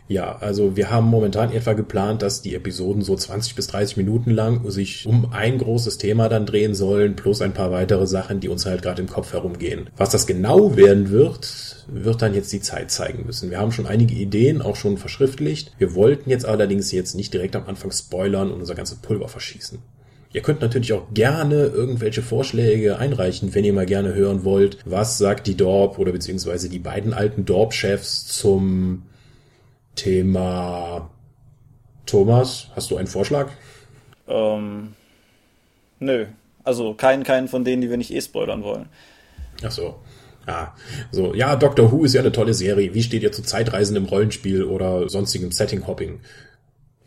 Ja, 0.09 0.37
also 0.37 0.77
wir 0.77 0.91
haben 0.91 1.07
momentan 1.07 1.53
etwa 1.53 1.73
geplant, 1.73 2.23
dass 2.23 2.43
die 2.43 2.55
Episoden 2.55 3.03
so 3.03 3.17
20 3.17 3.57
bis 3.57 3.67
30 3.67 3.97
Minuten 3.97 4.31
lang 4.31 4.71
sich 4.71 5.07
um 5.07 5.33
ein 5.33 5.59
großes 5.59 5.99
Thema 5.99 6.29
dann 6.29 6.47
drehen 6.47 6.75
sollen, 6.75 7.17
plus 7.17 7.43
ein 7.43 7.55
paar 7.55 7.73
weitere 7.73 8.07
Sachen, 8.07 8.41
die 8.41 8.49
uns 8.49 8.67
halt 8.67 8.83
gerade 8.83 9.03
im 9.03 9.09
Kopf 9.09 9.33
herumgehen. 9.33 9.91
Was 9.97 10.11
das 10.11 10.27
genau 10.27 10.77
werden 10.77 11.11
wird, 11.11 11.85
wird 11.89 12.23
dann 12.23 12.35
jetzt 12.35 12.53
die 12.53 12.61
Zeit 12.61 12.91
zeigen 12.91 13.27
müssen. 13.27 13.51
Wir 13.51 13.59
haben 13.59 13.73
schon 13.73 13.87
einige 13.87 14.15
Ideen, 14.15 14.63
auch 14.63 14.77
schon 14.77 14.97
verschriftlicht. 14.97 15.73
Wir 15.79 15.95
wollten 15.95 16.31
jetzt 16.31 16.47
allerdings 16.47 16.93
jetzt 16.93 17.15
nicht 17.15 17.35
direkt 17.35 17.57
am 17.57 17.67
Anfang 17.67 17.91
spoilern 17.91 18.53
und 18.53 18.61
unser 18.61 18.77
ganzes 18.77 18.99
Pulver 18.99 19.29
verschießen. 19.29 19.81
Ihr 20.37 20.43
könnt 20.43 20.61
natürlich 20.61 20.93
auch 20.93 21.15
gerne 21.15 21.65
irgendwelche 21.65 22.21
Vorschläge 22.21 22.99
einreichen, 22.99 23.55
wenn 23.55 23.65
ihr 23.65 23.73
mal 23.73 23.87
gerne 23.87 24.13
hören 24.13 24.45
wollt. 24.45 24.77
Was 24.85 25.17
sagt 25.17 25.47
die 25.47 25.57
Dorp 25.57 25.99
oder 25.99 26.13
beziehungsweise 26.13 26.69
die 26.69 26.79
beiden 26.79 27.15
alten 27.15 27.47
Dorp-Chefs 27.47 28.27
zum 28.27 29.05
Thema 29.95 31.09
Thomas? 32.05 32.69
Hast 32.77 32.91
du 32.91 32.99
einen 32.99 33.07
Vorschlag? 33.07 33.49
Ähm, 34.29 34.93
nö. 36.01 36.27
Also 36.65 36.93
keinen, 36.93 37.23
keinen 37.23 37.49
von 37.49 37.65
denen, 37.65 37.81
die 37.81 37.89
wir 37.89 37.97
nicht 37.97 38.13
eh 38.13 38.21
spoilern 38.21 38.63
wollen. 38.63 38.91
Ach 39.65 39.71
so. 39.71 39.95
Ja, 40.47 40.75
so, 41.13 41.35
ja, 41.35 41.57
Doctor 41.57 41.91
Who 41.91 42.05
ist 42.05 42.13
ja 42.13 42.21
eine 42.21 42.31
tolle 42.31 42.53
Serie. 42.53 42.93
Wie 42.93 43.03
steht 43.03 43.23
ihr 43.23 43.33
zu 43.33 43.43
Zeitreisen 43.43 43.97
im 43.97 44.05
Rollenspiel 44.05 44.65
oder 44.65 45.09
sonstigem 45.09 45.51
Setting-Hopping? 45.51 46.21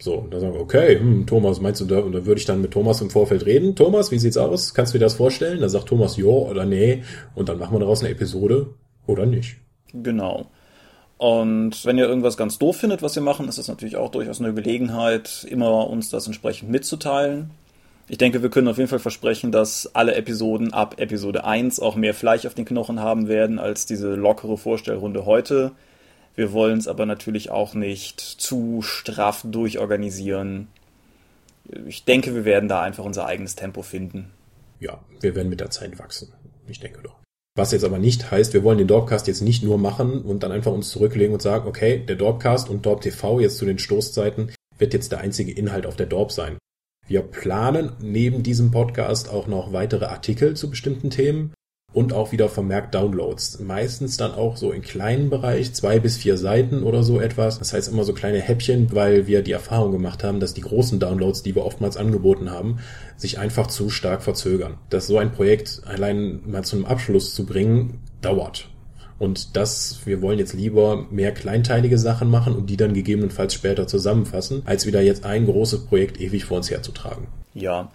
So, 0.01 0.25
da 0.31 0.39
sagen 0.39 0.53
wir, 0.53 0.61
okay, 0.61 0.97
hm, 0.97 1.27
Thomas, 1.27 1.59
meinst 1.59 1.81
du 1.81 1.85
da? 1.85 1.99
Und 1.99 2.13
da 2.13 2.25
würde 2.25 2.39
ich 2.39 2.45
dann 2.45 2.61
mit 2.61 2.71
Thomas 2.71 3.01
im 3.01 3.09
Vorfeld 3.09 3.45
reden. 3.45 3.75
Thomas, 3.75 4.11
wie 4.11 4.19
sieht's 4.19 4.37
aus? 4.37 4.73
Kannst 4.73 4.93
du 4.93 4.97
dir 4.97 5.05
das 5.05 5.15
vorstellen? 5.15 5.59
Da 5.59 5.67
sagt 5.67 5.87
Thomas, 5.87 6.15
jo 6.15 6.47
oder 6.49 6.65
nee. 6.65 7.03
Und 7.35 7.49
dann 7.49 7.59
machen 7.59 7.73
wir 7.73 7.79
daraus 7.79 8.01
eine 8.01 8.09
Episode 8.09 8.67
oder 9.07 9.25
nicht. 9.25 9.57
Genau. 9.93 10.47
Und 11.17 11.83
wenn 11.85 11.97
ihr 11.97 12.07
irgendwas 12.07 12.37
ganz 12.37 12.57
doof 12.59 12.77
findet, 12.77 13.01
was 13.01 13.15
wir 13.15 13.21
machen, 13.21 13.49
ist 13.49 13.57
das 13.57 13.67
natürlich 13.67 13.97
auch 13.97 14.09
durchaus 14.09 14.39
eine 14.39 14.53
Gelegenheit, 14.53 15.45
immer 15.49 15.89
uns 15.89 16.09
das 16.09 16.27
entsprechend 16.27 16.71
mitzuteilen. 16.71 17.51
Ich 18.07 18.17
denke, 18.17 18.41
wir 18.41 18.49
können 18.49 18.69
auf 18.69 18.77
jeden 18.77 18.89
Fall 18.89 18.99
versprechen, 18.99 19.51
dass 19.51 19.93
alle 19.93 20.15
Episoden 20.15 20.73
ab 20.73 20.95
Episode 20.97 21.43
1 21.43 21.81
auch 21.81 21.95
mehr 21.95 22.13
Fleisch 22.13 22.45
auf 22.45 22.53
den 22.53 22.63
Knochen 22.63 23.01
haben 23.01 23.27
werden 23.27 23.59
als 23.59 23.85
diese 23.85 24.15
lockere 24.15 24.57
Vorstellrunde 24.57 25.25
heute. 25.25 25.73
Wir 26.39 26.53
wollen 26.53 26.77
es 26.77 26.87
aber 26.87 27.05
natürlich 27.05 27.49
auch 27.49 27.73
nicht 27.73 28.21
zu 28.21 28.81
straff 28.81 29.43
durchorganisieren. 29.45 30.69
Ich 31.85 32.05
denke, 32.05 32.33
wir 32.33 32.45
werden 32.45 32.69
da 32.69 32.81
einfach 32.81 33.03
unser 33.03 33.25
eigenes 33.25 33.55
Tempo 33.55 33.81
finden. 33.81 34.31
Ja, 34.79 35.03
wir 35.19 35.35
werden 35.35 35.49
mit 35.49 35.59
der 35.59 35.69
Zeit 35.69 35.99
wachsen. 35.99 36.31
Ich 36.65 36.79
denke 36.79 37.01
doch. 37.03 37.17
Was 37.57 37.73
jetzt 37.73 37.83
aber 37.83 37.99
nicht 37.99 38.31
heißt, 38.31 38.53
wir 38.53 38.63
wollen 38.63 38.77
den 38.77 38.87
Dorpcast 38.87 39.27
jetzt 39.27 39.41
nicht 39.41 39.63
nur 39.63 39.77
machen 39.77 40.21
und 40.21 40.41
dann 40.41 40.53
einfach 40.53 40.71
uns 40.71 40.91
zurücklegen 40.91 41.33
und 41.33 41.41
sagen, 41.41 41.67
okay, 41.67 42.05
der 42.05 42.15
Dorpcast 42.15 42.69
und 42.69 42.85
Dorp 42.85 43.01
TV 43.01 43.41
jetzt 43.41 43.57
zu 43.57 43.65
den 43.65 43.77
Stoßzeiten 43.77 44.53
wird 44.77 44.93
jetzt 44.93 45.11
der 45.11 45.19
einzige 45.19 45.51
Inhalt 45.51 45.85
auf 45.85 45.97
der 45.97 46.05
Dorp 46.05 46.31
sein. 46.31 46.57
Wir 47.05 47.21
planen 47.21 47.91
neben 47.99 48.43
diesem 48.43 48.71
Podcast 48.71 49.27
auch 49.27 49.47
noch 49.47 49.73
weitere 49.73 50.05
Artikel 50.05 50.55
zu 50.55 50.69
bestimmten 50.69 51.09
Themen 51.09 51.51
und 51.91 52.13
auch 52.13 52.31
wieder 52.31 52.49
vermerkt 52.49 52.93
Downloads. 52.93 53.59
Meistens 53.59 54.17
dann 54.17 54.33
auch 54.33 54.57
so 54.57 54.71
in 54.71 54.81
kleinen 54.81 55.29
Bereich, 55.29 55.73
zwei 55.73 55.99
bis 55.99 56.17
vier 56.17 56.37
Seiten 56.37 56.83
oder 56.83 57.01
so 57.01 57.19
etwas. 57.19 57.57
Das 57.57 57.73
heißt 57.73 57.91
immer 57.91 58.03
so 58.03 58.13
kleine 58.13 58.39
Häppchen, 58.39 58.93
weil 58.93 59.25
wir 59.25 59.41
die 59.41 59.53
Erfahrung 59.53 59.91
gemacht 59.91 60.23
haben, 60.23 60.39
dass 60.39 60.53
die 60.53 60.61
großen 60.61 60.99
Downloads, 60.99 61.41
die 61.41 61.55
wir 61.55 61.65
oftmals 61.65 61.97
angeboten 61.97 62.51
haben, 62.51 62.77
sich 63.17 63.39
einfach 63.39 63.67
zu 63.67 63.89
stark 63.89 64.21
verzögern. 64.21 64.77
Dass 64.89 65.07
so 65.07 65.17
ein 65.17 65.31
Projekt 65.31 65.81
allein 65.85 66.41
mal 66.45 66.63
zum 66.63 66.85
Abschluss 66.85 67.33
zu 67.33 67.45
bringen, 67.45 67.99
dauert. 68.21 68.69
Und 69.17 69.57
das, 69.57 70.01
wir 70.05 70.21
wollen 70.21 70.39
jetzt 70.39 70.53
lieber 70.53 71.07
mehr 71.09 71.33
kleinteilige 71.33 71.97
Sachen 71.97 72.29
machen 72.29 72.55
und 72.55 72.69
die 72.69 72.77
dann 72.77 72.93
gegebenenfalls 72.93 73.53
später 73.53 73.87
zusammenfassen, 73.87 74.61
als 74.65 74.85
wieder 74.85 75.01
jetzt 75.01 75.25
ein 75.25 75.45
großes 75.45 75.87
Projekt 75.87 76.21
ewig 76.21 76.45
vor 76.45 76.57
uns 76.57 76.69
herzutragen. 76.69 77.27
Ja, 77.53 77.91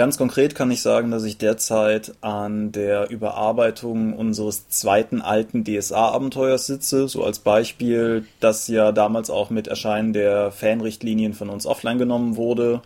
Ganz 0.00 0.16
konkret 0.16 0.54
kann 0.54 0.70
ich 0.70 0.80
sagen, 0.80 1.10
dass 1.10 1.24
ich 1.24 1.36
derzeit 1.36 2.14
an 2.22 2.72
der 2.72 3.10
Überarbeitung 3.10 4.16
unseres 4.16 4.66
zweiten 4.70 5.20
alten 5.20 5.62
DSA-Abenteuers 5.62 6.66
sitze. 6.66 7.06
So 7.06 7.22
als 7.22 7.40
Beispiel, 7.40 8.24
das 8.40 8.66
ja 8.68 8.92
damals 8.92 9.28
auch 9.28 9.50
mit 9.50 9.68
Erscheinen 9.68 10.14
der 10.14 10.52
Fanrichtlinien 10.52 11.34
von 11.34 11.50
uns 11.50 11.66
offline 11.66 11.98
genommen 11.98 12.38
wurde. 12.38 12.80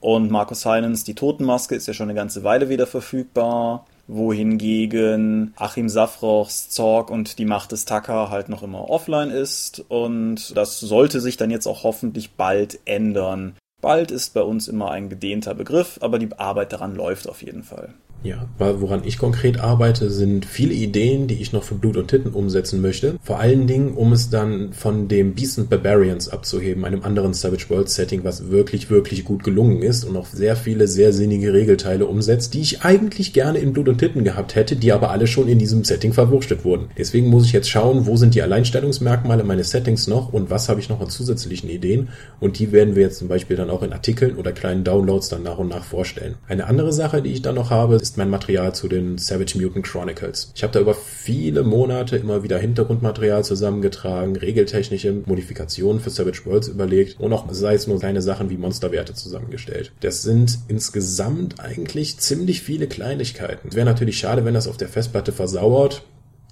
Und 0.00 0.32
Markus 0.32 0.66
Heinens, 0.66 1.04
die 1.04 1.14
Totenmaske, 1.14 1.76
ist 1.76 1.86
ja 1.86 1.94
schon 1.94 2.08
eine 2.08 2.18
ganze 2.18 2.42
Weile 2.42 2.68
wieder 2.68 2.88
verfügbar. 2.88 3.86
Wohingegen 4.08 5.54
Achim 5.54 5.88
Safrochs 5.88 6.70
Zorg 6.70 7.12
und 7.12 7.38
die 7.38 7.44
Macht 7.44 7.70
des 7.70 7.84
Tacker 7.84 8.30
halt 8.30 8.48
noch 8.48 8.64
immer 8.64 8.90
offline 8.90 9.30
ist. 9.30 9.84
Und 9.86 10.56
das 10.56 10.80
sollte 10.80 11.20
sich 11.20 11.36
dann 11.36 11.52
jetzt 11.52 11.68
auch 11.68 11.84
hoffentlich 11.84 12.32
bald 12.32 12.80
ändern. 12.84 13.54
Bald 13.80 14.10
ist 14.10 14.34
bei 14.34 14.42
uns 14.42 14.66
immer 14.66 14.90
ein 14.90 15.08
gedehnter 15.08 15.54
Begriff, 15.54 15.98
aber 16.00 16.18
die 16.18 16.32
Arbeit 16.36 16.72
daran 16.72 16.96
läuft 16.96 17.28
auf 17.28 17.42
jeden 17.42 17.62
Fall. 17.62 17.94
Ja, 18.24 18.48
woran 18.58 19.02
ich 19.04 19.16
konkret 19.16 19.60
arbeite, 19.60 20.10
sind 20.10 20.44
viele 20.44 20.74
Ideen, 20.74 21.28
die 21.28 21.40
ich 21.40 21.52
noch 21.52 21.62
für 21.62 21.76
Blut 21.76 21.96
und 21.96 22.08
Titten 22.08 22.32
umsetzen 22.32 22.80
möchte. 22.80 23.14
Vor 23.22 23.38
allen 23.38 23.68
Dingen, 23.68 23.94
um 23.94 24.12
es 24.12 24.28
dann 24.28 24.72
von 24.72 25.06
dem 25.06 25.34
Beast 25.34 25.58
and 25.58 25.70
Barbarians 25.70 26.28
abzuheben, 26.28 26.84
einem 26.84 27.04
anderen 27.04 27.32
Savage 27.32 27.66
World 27.68 27.88
Setting, 27.88 28.24
was 28.24 28.50
wirklich, 28.50 28.90
wirklich 28.90 29.24
gut 29.24 29.44
gelungen 29.44 29.82
ist 29.82 30.04
und 30.04 30.14
noch 30.14 30.26
sehr 30.26 30.56
viele 30.56 30.88
sehr 30.88 31.12
sinnige 31.12 31.52
Regelteile 31.52 32.06
umsetzt, 32.06 32.54
die 32.54 32.60
ich 32.60 32.82
eigentlich 32.82 33.32
gerne 33.32 33.58
in 33.58 33.72
Blut 33.72 33.88
und 33.88 33.98
Titten 33.98 34.24
gehabt 34.24 34.56
hätte, 34.56 34.74
die 34.74 34.92
aber 34.92 35.10
alle 35.10 35.28
schon 35.28 35.46
in 35.46 35.60
diesem 35.60 35.84
Setting 35.84 36.12
verwurstet 36.12 36.64
wurden. 36.64 36.88
Deswegen 36.98 37.28
muss 37.28 37.46
ich 37.46 37.52
jetzt 37.52 37.70
schauen, 37.70 38.06
wo 38.06 38.16
sind 38.16 38.34
die 38.34 38.42
Alleinstellungsmerkmale 38.42 39.44
meines 39.44 39.70
Settings 39.70 40.08
noch 40.08 40.32
und 40.32 40.50
was 40.50 40.68
habe 40.68 40.80
ich 40.80 40.88
noch 40.88 41.00
an 41.00 41.08
zusätzlichen 41.08 41.70
Ideen 41.70 42.08
und 42.40 42.58
die 42.58 42.72
werden 42.72 42.96
wir 42.96 43.04
jetzt 43.04 43.18
zum 43.18 43.28
Beispiel 43.28 43.56
dann 43.56 43.70
auch 43.70 43.84
in 43.84 43.92
Artikeln 43.92 44.36
oder 44.36 44.50
kleinen 44.50 44.82
Downloads 44.82 45.28
dann 45.28 45.44
nach 45.44 45.58
und 45.58 45.68
nach 45.68 45.84
vorstellen. 45.84 46.34
Eine 46.48 46.66
andere 46.66 46.92
Sache, 46.92 47.22
die 47.22 47.30
ich 47.30 47.42
dann 47.42 47.54
noch 47.54 47.70
habe, 47.70 48.07
ist 48.08 48.16
mein 48.16 48.30
Material 48.30 48.74
zu 48.74 48.88
den 48.88 49.18
Savage 49.18 49.58
Mutant 49.58 49.84
Chronicles. 49.84 50.50
Ich 50.54 50.62
habe 50.62 50.72
da 50.72 50.80
über 50.80 50.94
viele 50.94 51.62
Monate 51.62 52.16
immer 52.16 52.42
wieder 52.42 52.58
Hintergrundmaterial 52.58 53.44
zusammengetragen, 53.44 54.34
regeltechnische 54.34 55.12
Modifikationen 55.26 56.00
für 56.00 56.08
Savage 56.08 56.46
Worlds 56.46 56.68
überlegt 56.68 57.20
und 57.20 57.32
auch 57.34 57.44
sei 57.50 57.74
es 57.74 57.86
nur 57.86 57.98
kleine 57.98 58.22
Sachen 58.22 58.48
wie 58.48 58.56
Monsterwerte 58.56 59.12
zusammengestellt. 59.12 59.92
Das 60.00 60.22
sind 60.22 60.58
insgesamt 60.68 61.60
eigentlich 61.60 62.18
ziemlich 62.18 62.62
viele 62.62 62.86
Kleinigkeiten. 62.86 63.68
Es 63.68 63.74
wäre 63.74 63.84
natürlich 63.84 64.18
schade, 64.18 64.46
wenn 64.46 64.54
das 64.54 64.68
auf 64.68 64.78
der 64.78 64.88
Festplatte 64.88 65.32
versauert. 65.32 66.02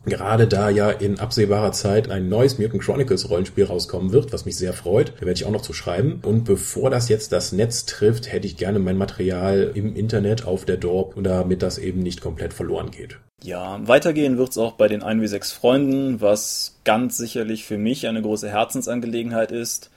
Gerade 0.06 0.46
da 0.46 0.70
ja 0.70 0.90
in 0.90 1.18
absehbarer 1.18 1.72
Zeit 1.72 2.10
ein 2.10 2.28
neues 2.28 2.58
Mutant 2.58 2.80
Chronicles 2.80 3.28
Rollenspiel 3.28 3.64
rauskommen 3.64 4.12
wird, 4.12 4.32
was 4.32 4.44
mich 4.44 4.56
sehr 4.56 4.72
freut, 4.72 5.12
da 5.16 5.22
werde 5.22 5.32
ich 5.32 5.44
auch 5.44 5.50
noch 5.50 5.62
zu 5.62 5.72
schreiben. 5.72 6.20
Und 6.24 6.44
bevor 6.44 6.90
das 6.90 7.08
jetzt 7.08 7.32
das 7.32 7.50
Netz 7.50 7.86
trifft, 7.86 8.32
hätte 8.32 8.46
ich 8.46 8.56
gerne 8.56 8.78
mein 8.78 8.96
Material 8.96 9.72
im 9.74 9.96
Internet 9.96 10.46
auf 10.46 10.64
der 10.64 10.76
Dorp, 10.76 11.14
damit 11.20 11.60
das 11.62 11.78
eben 11.78 12.00
nicht 12.00 12.20
komplett 12.20 12.54
verloren 12.54 12.92
geht. 12.92 13.18
Ja, 13.42 13.80
weitergehen 13.86 14.38
wird's 14.38 14.56
auch 14.58 14.72
bei 14.72 14.88
den 14.88 15.02
1W6 15.02 15.54
Freunden, 15.54 16.20
was 16.20 16.78
ganz 16.84 17.16
sicherlich 17.16 17.64
für 17.64 17.76
mich 17.76 18.06
eine 18.06 18.22
große 18.22 18.48
Herzensangelegenheit 18.48 19.52
ist. 19.52 19.90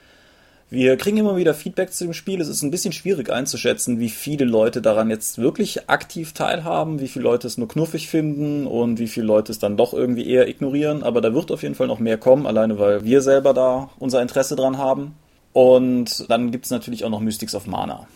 Wir 0.72 0.98
kriegen 0.98 1.18
immer 1.18 1.36
wieder 1.36 1.56
Feedback 1.56 1.92
zu 1.92 2.04
dem 2.04 2.14
Spiel. 2.14 2.40
Es 2.40 2.48
ist 2.48 2.62
ein 2.62 2.70
bisschen 2.70 2.94
schwierig 2.94 3.32
einzuschätzen, 3.32 4.00
wie 4.00 4.10
viele 4.10 4.46
Leute 4.46 4.84
daran 4.84 5.10
jetzt 5.10 5.40
wirklich 5.40 5.90
aktiv 5.90 6.34
teilhaben, 6.34 7.00
wie 7.00 7.08
viele 7.08 7.24
Leute 7.24 7.48
es 7.48 7.58
nur 7.58 7.68
knuffig 7.68 8.08
finden 8.08 8.68
und 8.68 9.00
wie 9.00 9.08
viele 9.08 9.26
Leute 9.26 9.52
es 9.52 9.58
dann 9.58 9.78
doch 9.78 9.96
irgendwie 9.96 10.30
eher 10.30 10.48
ignorieren. 10.48 11.02
Aber 11.02 11.22
da 11.22 11.34
wird 11.34 11.52
auf 11.52 11.64
jeden 11.64 11.74
Fall 11.74 11.88
noch 11.88 11.98
mehr 11.98 12.20
kommen, 12.20 12.46
alleine 12.46 12.78
weil 12.78 13.04
wir 13.04 13.24
selber 13.24 13.56
da 13.56 13.90
unser 13.98 14.22
Interesse 14.22 14.56
dran 14.56 14.78
haben. 14.78 15.16
Und 15.54 16.30
dann 16.30 16.52
gibt 16.52 16.66
es 16.66 16.72
natürlich 16.72 17.04
auch 17.04 17.10
noch 17.10 17.20
Mystics 17.20 17.56
of 17.56 17.66
Mana. 17.66 18.08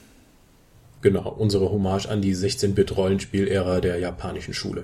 Genau, 1.01 1.35
unsere 1.35 1.71
Hommage 1.71 2.07
an 2.07 2.21
die 2.21 2.35
16-Bit-Rollenspiel-Ära 2.35 3.81
der 3.81 3.97
japanischen 3.97 4.53
Schule 4.53 4.83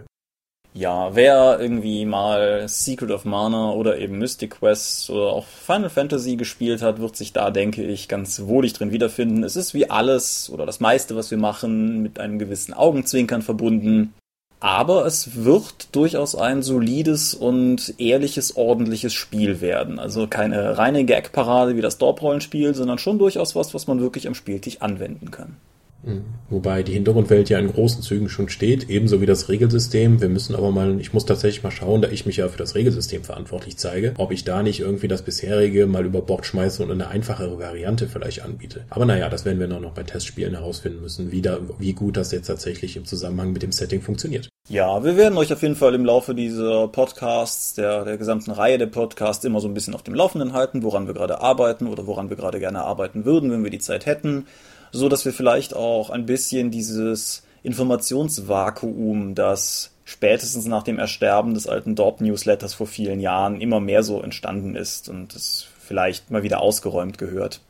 ja, 0.73 1.15
wer 1.15 1.59
irgendwie 1.59 2.05
mal 2.05 2.67
Secret 2.67 3.11
of 3.11 3.25
Mana 3.25 3.71
oder 3.71 3.97
eben 3.97 4.19
Mystic 4.19 4.51
Quest 4.59 5.09
oder 5.09 5.33
auch 5.33 5.45
Final 5.45 5.89
Fantasy 5.89 6.35
gespielt 6.35 6.81
hat, 6.81 6.99
wird 7.01 7.15
sich 7.15 7.33
da, 7.33 7.49
denke 7.49 7.83
ich, 7.83 8.07
ganz 8.07 8.41
wohlig 8.41 8.73
drin 8.73 8.91
wiederfinden. 8.91 9.43
Es 9.43 9.55
ist 9.55 9.73
wie 9.73 9.89
alles 9.89 10.49
oder 10.49 10.65
das 10.65 10.79
meiste, 10.79 11.15
was 11.15 11.31
wir 11.31 11.39
machen, 11.39 12.01
mit 12.01 12.19
einem 12.19 12.37
gewissen 12.37 12.73
Augenzwinkern 12.73 13.41
verbunden. 13.41 14.13
Aber 14.61 15.05
es 15.05 15.43
wird 15.43 15.95
durchaus 15.95 16.35
ein 16.35 16.61
solides 16.61 17.33
und 17.33 17.95
ehrliches, 17.97 18.57
ordentliches 18.57 19.13
Spiel 19.13 19.61
werden. 19.61 19.99
Also 19.99 20.27
keine 20.27 20.77
reine 20.77 21.05
Gag-Parade 21.05 21.77
wie 21.77 21.81
das 21.81 21.97
Dorp-Rollenspiel, 21.97 22.75
sondern 22.75 22.99
schon 22.99 23.19
durchaus 23.19 23.55
was, 23.55 23.73
was 23.73 23.87
man 23.87 24.01
wirklich 24.01 24.27
am 24.27 24.35
Spieltisch 24.35 24.81
anwenden 24.81 25.31
kann. 25.31 25.55
Mhm. 26.03 26.23
Wobei 26.49 26.81
die 26.81 26.93
Hintergrundwelt 26.93 27.49
ja 27.49 27.59
in 27.59 27.71
großen 27.71 28.01
Zügen 28.01 28.29
schon 28.29 28.49
steht, 28.49 28.89
ebenso 28.89 29.21
wie 29.21 29.25
das 29.25 29.49
Regelsystem. 29.49 30.21
Wir 30.21 30.29
müssen 30.29 30.55
aber 30.55 30.71
mal, 30.71 30.99
ich 30.99 31.13
muss 31.13 31.25
tatsächlich 31.25 31.63
mal 31.63 31.71
schauen, 31.71 32.01
da 32.01 32.09
ich 32.09 32.25
mich 32.25 32.37
ja 32.37 32.47
für 32.47 32.57
das 32.57 32.75
Regelsystem 32.75 33.23
verantwortlich 33.23 33.77
zeige, 33.77 34.13
ob 34.17 34.31
ich 34.31 34.45
da 34.45 34.63
nicht 34.63 34.79
irgendwie 34.79 35.07
das 35.07 35.21
bisherige 35.21 35.87
mal 35.87 36.05
über 36.05 36.21
Bord 36.21 36.45
schmeiße 36.45 36.81
und 36.83 36.91
eine 36.91 37.09
einfachere 37.09 37.59
Variante 37.59 38.07
vielleicht 38.07 38.43
anbiete. 38.43 38.85
Aber 38.89 39.05
naja, 39.05 39.29
das 39.29 39.45
werden 39.45 39.59
wir 39.59 39.67
noch 39.67 39.93
bei 39.93 40.03
Testspielen 40.03 40.55
herausfinden 40.55 41.01
müssen, 41.01 41.31
wie, 41.31 41.41
da, 41.41 41.59
wie 41.77 41.93
gut 41.93 42.17
das 42.17 42.31
jetzt 42.31 42.47
tatsächlich 42.47 42.95
im 42.95 43.05
Zusammenhang 43.05 43.51
mit 43.51 43.61
dem 43.61 43.71
Setting 43.71 44.01
funktioniert. 44.01 44.49
Ja, 44.69 45.03
wir 45.03 45.17
werden 45.17 45.37
euch 45.37 45.51
auf 45.51 45.61
jeden 45.61 45.75
Fall 45.75 45.95
im 45.95 46.05
Laufe 46.05 46.33
dieser 46.33 46.87
Podcasts, 46.87 47.73
der, 47.73 48.05
der 48.05 48.17
gesamten 48.17 48.51
Reihe 48.51 48.77
der 48.77 48.85
Podcasts 48.85 49.43
immer 49.43 49.59
so 49.59 49.67
ein 49.67 49.73
bisschen 49.73 49.95
auf 49.95 50.03
dem 50.03 50.13
Laufenden 50.13 50.53
halten, 50.53 50.83
woran 50.83 51.07
wir 51.07 51.13
gerade 51.13 51.41
arbeiten 51.41 51.87
oder 51.87 52.07
woran 52.07 52.29
wir 52.29 52.37
gerade 52.37 52.59
gerne 52.59 52.83
arbeiten 52.83 53.25
würden, 53.25 53.51
wenn 53.51 53.63
wir 53.63 53.71
die 53.71 53.79
Zeit 53.79 54.05
hätten 54.05 54.45
so 54.91 55.09
dass 55.09 55.25
wir 55.25 55.33
vielleicht 55.33 55.75
auch 55.75 56.09
ein 56.09 56.25
bisschen 56.25 56.71
dieses 56.71 57.43
Informationsvakuum, 57.63 59.35
das 59.35 59.91
spätestens 60.05 60.65
nach 60.65 60.83
dem 60.83 60.97
Ersterben 60.97 61.53
des 61.53 61.67
alten 61.67 61.95
Dorp-Newsletters 61.95 62.73
vor 62.73 62.87
vielen 62.87 63.19
Jahren 63.19 63.61
immer 63.61 63.79
mehr 63.79 64.03
so 64.03 64.21
entstanden 64.21 64.75
ist 64.75 65.09
und 65.09 65.35
es 65.35 65.67
vielleicht 65.79 66.31
mal 66.31 66.43
wieder 66.43 66.61
ausgeräumt 66.61 67.17
gehört. 67.17 67.61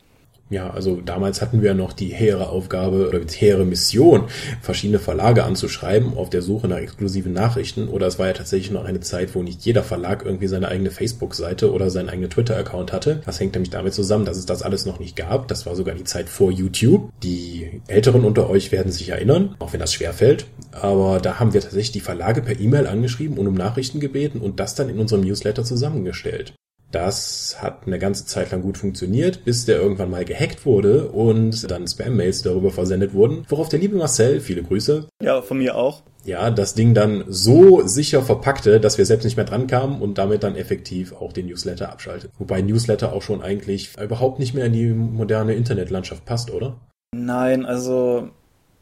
Ja, 0.50 0.72
also 0.72 1.00
damals 1.00 1.42
hatten 1.42 1.62
wir 1.62 1.76
noch 1.76 1.94
die 1.94 2.08
hehre 2.08 2.50
Aufgabe 2.50 3.08
oder 3.08 3.20
die 3.20 3.36
hehre 3.36 3.66
Mission, 3.66 4.24
verschiedene 4.62 4.98
Verlage 4.98 5.44
anzuschreiben 5.44 6.18
auf 6.18 6.32
der 6.32 6.42
Suche 6.42 6.68
nach 6.68 6.78
exklusiven 6.78 7.34
Nachrichten. 7.34 7.88
Oder 7.88 8.08
es 8.08 8.18
war 8.18 8.28
ja 8.28 8.34
tatsächlich 8.34 8.72
noch 8.72 8.84
eine 8.84 9.00
Zeit, 9.00 9.36
wo 9.36 9.44
nicht 9.44 9.64
jeder 9.64 9.84
Verlag 9.84 10.26
irgendwie 10.26 10.48
seine 10.48 10.68
eigene 10.68 10.90
Facebook-Seite 10.90 11.72
oder 11.72 11.92
seinen 11.92 12.10
eigenen 12.10 12.32
Twitter-Account 12.32 12.92
hatte. 12.92 13.22
Das 13.26 13.40
hängt 13.40 13.54
nämlich 13.54 13.70
damit 13.70 13.94
zusammen, 13.94 14.26
dass 14.26 14.38
es 14.38 14.48
das 14.48 14.64
alles 14.64 14.88
noch 14.88 15.00
nicht 15.00 15.16
gab. 15.16 15.48
Das 15.48 15.68
war 15.68 15.76
sogar 15.76 15.94
die 15.94 16.04
Zeit 16.04 16.30
vor 16.30 16.52
YouTube. 16.52 17.12
Die 17.22 17.82
Älteren 17.88 18.26
unter 18.26 18.50
euch 18.50 18.72
werden 18.72 18.92
sich 18.92 19.10
erinnern, 19.10 19.56
auch 19.60 19.74
wenn 19.74 19.80
das 19.80 19.94
schwer 19.94 20.14
fällt. 20.14 20.48
Aber 20.72 21.20
da 21.20 21.40
haben 21.40 21.54
wir 21.54 21.62
tatsächlich 21.62 21.92
die 21.92 22.00
Verlage 22.00 22.42
per 22.42 22.60
E-Mail 22.60 22.88
angeschrieben 22.88 23.38
und 23.38 23.48
um 23.48 23.54
Nachrichten 23.54 24.00
gebeten 24.00 24.40
und 24.40 24.60
das 24.60 24.74
dann 24.74 24.90
in 24.90 24.98
unserem 24.98 25.22
Newsletter 25.22 25.64
zusammengestellt. 25.64 26.54
Das 26.92 27.58
hat 27.62 27.86
eine 27.86 28.00
ganze 28.00 28.26
Zeit 28.26 28.52
lang 28.52 28.62
gut 28.62 28.78
funktioniert, 28.78 29.46
bis 29.46 29.66
der 29.66 29.80
irgendwann 29.80 30.10
mal 30.10 30.26
gehackt 30.26 30.66
wurde 30.66 31.10
und 31.10 31.70
dann 31.70 31.88
Spam-Mails 31.88 32.42
darüber 32.42 32.72
versendet 32.72 33.14
wurden, 33.14 33.46
worauf 33.48 33.70
der 33.70 33.80
liebe 33.80 33.96
Marcel, 33.96 34.40
viele 34.40 34.64
Grüße. 34.64 35.08
Ja, 35.22 35.42
von 35.42 35.60
mir 35.60 35.76
auch. 35.76 36.02
Ja, 36.26 36.52
das 36.52 36.74
Ding 36.74 36.94
dann 36.94 37.24
so 37.28 37.82
sicher 37.88 38.22
verpackte, 38.24 38.80
dass 38.80 38.98
wir 38.98 39.06
selbst 39.06 39.24
nicht 39.24 39.38
mehr 39.38 39.46
dran 39.46 39.68
kamen 39.68 40.02
und 40.02 40.18
damit 40.18 40.44
dann 40.44 40.56
effektiv 40.56 41.14
auch 41.14 41.32
den 41.32 41.48
Newsletter 41.48 41.92
abschaltet. 41.92 42.32
Wobei 42.40 42.62
Newsletter 42.62 43.14
auch 43.14 43.22
schon 43.22 43.42
eigentlich 43.42 43.92
überhaupt 44.02 44.40
nicht 44.40 44.54
mehr 44.54 44.66
in 44.66 44.74
die 44.74 44.88
moderne 44.88 45.54
Internetlandschaft 45.54 46.26
passt, 46.26 46.52
oder? 46.52 46.78
Nein, 47.16 47.66
also 47.66 48.30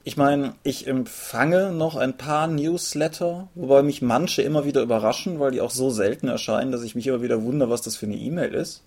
ich 0.08 0.16
meine, 0.16 0.54
ich 0.64 0.88
empfange 0.88 1.74
noch 1.74 1.98
ein 1.98 2.16
paar 2.16 2.48
Newsletter, 2.48 3.50
wobei 3.56 3.84
mich 3.84 4.02
manche 4.02 4.42
immer 4.42 4.64
wieder 4.64 4.82
überraschen, 4.82 5.42
weil 5.42 5.52
die 5.52 5.60
auch 5.60 5.70
so 5.70 5.90
selten 5.90 6.30
erscheinen, 6.30 6.72
dass 6.72 6.84
ich 6.84 6.96
mich 6.96 7.08
immer 7.08 7.22
wieder 7.22 7.44
wundere, 7.44 7.70
was 7.70 7.82
das 7.82 7.98
für 7.98 8.06
eine 8.06 8.16
E-Mail 8.16 8.54
ist. 8.54 8.86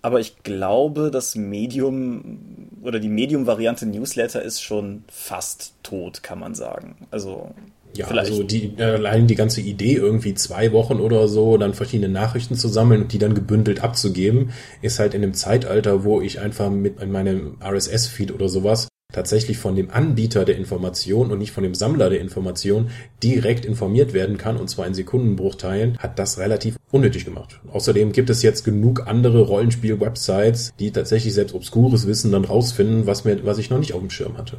Aber 0.00 0.20
ich 0.20 0.42
glaube, 0.42 1.10
das 1.10 1.34
Medium 1.34 2.38
oder 2.80 2.98
die 2.98 3.10
Medium-Variante 3.10 3.84
Newsletter 3.84 4.40
ist 4.40 4.62
schon 4.62 5.04
fast 5.06 5.74
tot, 5.82 6.22
kann 6.22 6.38
man 6.38 6.54
sagen. 6.54 7.06
Also 7.10 7.50
ja, 7.94 8.06
Vielleicht. 8.06 8.30
also 8.30 8.42
die, 8.42 8.72
allein 8.78 9.26
die 9.26 9.34
ganze 9.34 9.60
Idee, 9.60 9.96
irgendwie 9.96 10.32
zwei 10.32 10.72
Wochen 10.72 10.94
oder 10.94 11.28
so, 11.28 11.58
dann 11.58 11.74
verschiedene 11.74 12.08
Nachrichten 12.08 12.54
zu 12.54 12.68
sammeln 12.68 13.02
und 13.02 13.12
die 13.12 13.18
dann 13.18 13.34
gebündelt 13.34 13.84
abzugeben, 13.84 14.52
ist 14.80 14.98
halt 14.98 15.12
in 15.12 15.22
einem 15.22 15.34
Zeitalter, 15.34 16.04
wo 16.04 16.22
ich 16.22 16.40
einfach 16.40 16.70
mit 16.70 17.02
in 17.02 17.12
meinem 17.12 17.58
RSS-Feed 17.62 18.32
oder 18.32 18.48
sowas 18.48 18.88
tatsächlich 19.12 19.58
von 19.58 19.76
dem 19.76 19.90
Anbieter 19.90 20.44
der 20.44 20.56
Information 20.56 21.30
und 21.30 21.38
nicht 21.38 21.52
von 21.52 21.62
dem 21.62 21.74
Sammler 21.74 22.10
der 22.10 22.20
Information 22.20 22.90
direkt 23.22 23.64
informiert 23.64 24.12
werden 24.12 24.38
kann, 24.38 24.56
und 24.56 24.68
zwar 24.68 24.86
in 24.86 24.94
Sekundenbruchteilen, 24.94 25.98
hat 25.98 26.18
das 26.18 26.38
relativ 26.38 26.76
unnötig 26.90 27.24
gemacht. 27.24 27.60
Außerdem 27.70 28.12
gibt 28.12 28.30
es 28.30 28.42
jetzt 28.42 28.64
genug 28.64 29.06
andere 29.06 29.42
Rollenspiel-Websites, 29.42 30.72
die 30.78 30.90
tatsächlich 30.90 31.34
selbst 31.34 31.54
obskures 31.54 32.06
Wissen 32.06 32.32
dann 32.32 32.44
rausfinden, 32.44 33.06
was, 33.06 33.24
mir, 33.24 33.44
was 33.44 33.58
ich 33.58 33.70
noch 33.70 33.78
nicht 33.78 33.92
auf 33.92 34.00
dem 34.00 34.10
Schirm 34.10 34.36
hatte. 34.36 34.58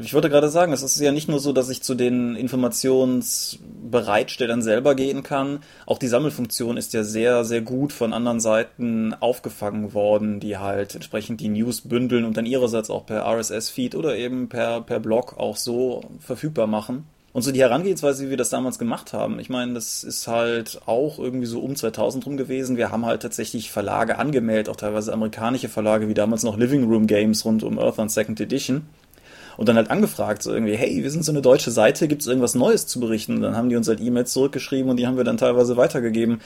Ich 0.00 0.14
wollte 0.14 0.30
gerade 0.30 0.48
sagen, 0.48 0.72
es 0.72 0.84
ist 0.84 1.00
ja 1.00 1.10
nicht 1.10 1.28
nur 1.28 1.40
so, 1.40 1.52
dass 1.52 1.70
ich 1.70 1.82
zu 1.82 1.96
den 1.96 2.36
Informationsbereitstellern 2.36 4.62
selber 4.62 4.94
gehen 4.94 5.24
kann. 5.24 5.58
Auch 5.86 5.98
die 5.98 6.06
Sammelfunktion 6.06 6.76
ist 6.76 6.92
ja 6.92 7.02
sehr, 7.02 7.44
sehr 7.44 7.62
gut 7.62 7.92
von 7.92 8.12
anderen 8.12 8.38
Seiten 8.38 9.12
aufgefangen 9.14 9.94
worden, 9.94 10.38
die 10.38 10.56
halt 10.56 10.94
entsprechend 10.94 11.40
die 11.40 11.48
News 11.48 11.80
bündeln 11.80 12.24
und 12.24 12.36
dann 12.36 12.46
ihrerseits 12.46 12.90
auch 12.90 13.06
per 13.06 13.26
RSS-Feed 13.26 13.96
oder 13.96 14.16
eben 14.16 14.48
per, 14.48 14.82
per 14.82 15.00
Blog 15.00 15.36
auch 15.36 15.56
so 15.56 16.02
verfügbar 16.20 16.68
machen. 16.68 17.08
Und 17.32 17.42
so 17.42 17.50
die 17.50 17.60
Herangehensweise, 17.60 18.26
wie 18.26 18.30
wir 18.30 18.36
das 18.36 18.50
damals 18.50 18.78
gemacht 18.78 19.12
haben, 19.12 19.40
ich 19.40 19.50
meine, 19.50 19.74
das 19.74 20.04
ist 20.04 20.28
halt 20.28 20.80
auch 20.86 21.18
irgendwie 21.18 21.46
so 21.46 21.58
um 21.58 21.74
2000 21.74 22.24
rum 22.24 22.36
gewesen. 22.36 22.76
Wir 22.76 22.92
haben 22.92 23.04
halt 23.04 23.22
tatsächlich 23.22 23.72
Verlage 23.72 24.18
angemeldet, 24.18 24.68
auch 24.68 24.76
teilweise 24.76 25.12
amerikanische 25.12 25.68
Verlage, 25.68 26.06
wie 26.08 26.14
damals 26.14 26.44
noch 26.44 26.56
Living 26.56 26.84
Room 26.84 27.08
Games 27.08 27.44
rund 27.44 27.64
um 27.64 27.80
Earth 27.80 27.98
on 27.98 28.08
Second 28.08 28.40
Edition 28.40 28.86
und 29.58 29.68
dann 29.68 29.76
halt 29.76 29.90
angefragt, 29.90 30.42
so 30.42 30.54
irgendwie, 30.54 30.76
hey, 30.76 31.02
wir 31.02 31.10
sind 31.10 31.24
so 31.24 31.32
eine 31.32 31.42
deutsche 31.42 31.72
Seite, 31.72 32.06
gibt 32.06 32.22
es 32.22 32.28
irgendwas 32.28 32.54
Neues 32.54 32.86
zu 32.86 33.00
berichten? 33.00 33.34
Und 33.34 33.42
dann 33.42 33.56
haben 33.56 33.68
die 33.68 33.76
uns 33.76 33.88
halt 33.88 34.00
E-Mails 34.00 34.32
zurückgeschrieben 34.32 34.88
und 34.88 34.96
die 34.98 35.06
haben 35.06 35.16
wir 35.16 35.24
dann 35.24 35.36
teilweise 35.36 35.76
weitergegeben. 35.76 36.40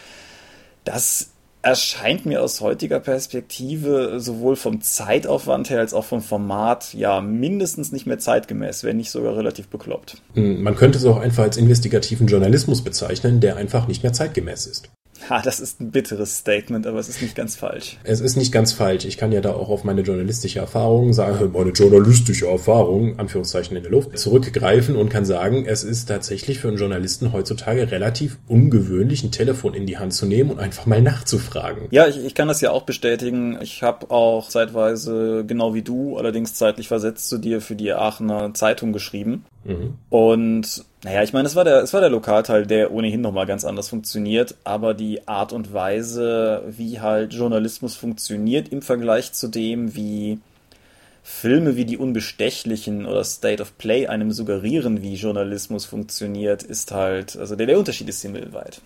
Das 0.85 1.29
erscheint 1.61 2.25
mir 2.25 2.43
aus 2.43 2.63
heutiger 2.63 3.01
Perspektive 3.01 4.19
sowohl 4.19 4.57
vom 4.57 4.81
Zeitaufwand 4.81 5.69
her 5.69 5.81
als 5.81 5.93
auch 5.93 6.07
vom 6.07 6.23
Format 6.23 6.95
ja 6.95 7.21
mindestens 7.21 7.93
nicht 7.93 8.07
mehr 8.07 8.19
zeitgemäß, 8.19 8.83
wenn 8.83 8.97
nicht 8.97 9.11
sogar 9.11 9.37
relativ 9.37 9.69
bekloppt. 9.69 10.17
Hm, 10.33 10.63
man 10.63 10.75
könnte 10.75 10.97
es 10.97 11.05
auch 11.05 11.21
einfach 11.21 11.45
als 11.45 11.59
investigativen 11.59 12.27
Journalismus 12.27 12.83
bezeichnen, 12.83 13.41
der 13.41 13.57
einfach 13.57 13.89
nicht 13.89 14.03
mehr 14.03 14.15
zeitgemäß 14.15 14.67
ist. 14.67 14.91
Ha, 15.29 15.41
das 15.43 15.61
ist 15.61 15.81
ein 15.81 15.91
bitteres 15.91 16.39
Statement, 16.39 16.87
aber 16.87 16.99
es 16.99 17.09
ist 17.09 17.23
nicht 17.23 17.35
ganz 17.35 17.57
falsch. 17.57 17.99
Es 18.05 18.21
ist 18.21 18.37
nicht 18.37 18.53
ganz 18.53 18.73
falsch. 18.73 19.05
Ich 19.05 19.17
kann 19.17 19.33
ja 19.33 19.41
da 19.41 19.53
auch 19.53 19.69
auf 19.69 19.85
meine 19.85 20.03
journalistische 20.03 20.59
Erfahrung 20.59 21.13
sagen, 21.13 21.53
meine 21.53 21.71
journalistische 21.71 22.47
Erfahrung, 22.47 23.19
Anführungszeichen 23.19 23.77
in 23.77 23.83
der 23.83 23.93
Luft, 23.93 24.19
zurückgreifen 24.19 24.97
und 24.97 25.09
kann 25.09 25.25
sagen, 25.25 25.65
es 25.67 25.85
ist 25.85 26.07
tatsächlich 26.07 26.59
für 26.59 26.69
einen 26.69 26.77
Journalisten 26.77 27.33
heutzutage 27.33 27.91
relativ 27.91 28.39
ungewöhnlich, 28.49 29.23
ein 29.23 29.31
Telefon 29.31 29.75
in 29.75 29.87
die 29.87 29.99
Hand 29.99 30.15
zu 30.15 30.27
nehmen 30.27 30.51
und 30.51 30.59
einfach 30.59 30.87
mal 30.87 31.03
nachzufragen. 31.03 31.89
Ja, 31.91 32.07
ich, 32.07 32.19
ich 32.19 32.35
kann 32.35 32.49
das 32.49 32.61
ja 32.61 32.71
auch 32.71 32.83
bestätigen. 32.83 33.59
Ich 33.61 33.83
habe 33.83 34.11
auch 34.11 34.49
zeitweise, 34.49 35.45
genau 35.47 35.75
wie 35.75 35.83
du, 35.83 36.17
allerdings 36.17 36.55
zeitlich 36.55 36.89
versetzt 36.89 37.29
zu 37.29 37.39
dir 37.39 37.61
für 37.61 37.77
die 37.77 37.93
Aachener 37.93 38.55
Zeitung 38.55 38.93
geschrieben. 38.93 39.45
Mhm. 39.65 39.95
Und 40.11 40.85
naja, 41.05 41.23
ich 41.23 41.33
meine, 41.33 41.49
es 41.49 41.57
war 41.57 41.65
der, 41.65 41.83
es 41.83 41.93
war 41.93 42.01
der 42.01 42.11
Lokalteil, 42.11 42.67
der 42.67 42.93
ohnehin 42.93 43.21
nochmal 43.21 43.47
ganz 43.47 43.65
anders 43.65 43.89
funktioniert, 43.89 44.55
aber 44.63 44.95
die 44.95 45.27
Art 45.27 45.53
und 45.53 45.73
Weise, 45.73 46.63
wie 46.69 47.01
halt 47.01 47.35
Journalismus 47.35 47.97
funktioniert 47.97 48.69
im 48.69 48.83
Vergleich 48.83 49.33
zu 49.33 49.49
dem, 49.49 49.97
wie 49.97 50.39
Filme 51.25 51.77
wie 51.77 51.85
die 51.85 51.99
Unbestechlichen 51.99 53.07
oder 53.07 53.25
State 53.25 53.63
of 53.63 53.79
Play 53.79 54.07
einem 54.07 54.33
suggerieren, 54.33 55.03
wie 55.03 55.15
Journalismus 55.15 55.85
funktioniert, 55.85 56.63
ist 56.63 56.93
halt, 56.93 57.37
also 57.37 57.57
der, 57.57 57.67
der 57.67 57.79
Unterschied 57.79 58.09
ist 58.09 58.23
himmelweit. 58.23 58.81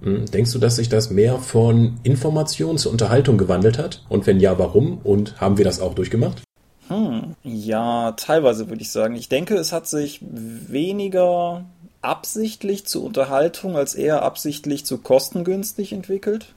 Mhm. 0.00 0.26
Denkst 0.26 0.52
du, 0.52 0.58
dass 0.58 0.76
sich 0.76 0.88
das 0.88 1.10
mehr 1.10 1.38
von 1.38 1.98
Information 2.02 2.78
zur 2.78 2.92
Unterhaltung 2.92 3.38
gewandelt 3.38 3.78
hat? 3.78 4.04
Und 4.08 4.26
wenn 4.26 4.40
ja, 4.40 4.58
warum? 4.58 4.98
Und 5.04 5.40
haben 5.40 5.58
wir 5.58 5.64
das 5.64 5.80
auch 5.80 5.94
durchgemacht? 5.94 6.42
Hm, 6.90 7.36
ja, 7.44 8.12
teilweise 8.12 8.68
würde 8.68 8.82
ich 8.82 8.90
sagen. 8.90 9.14
Ich 9.14 9.28
denke, 9.28 9.54
es 9.54 9.72
hat 9.72 9.86
sich 9.86 10.18
weniger 10.22 11.64
absichtlich 12.02 12.84
zur 12.86 13.04
Unterhaltung 13.04 13.76
als 13.76 13.94
eher 13.94 14.22
absichtlich 14.22 14.84
zu 14.84 14.98
kostengünstig 14.98 15.92
entwickelt. 15.92 16.52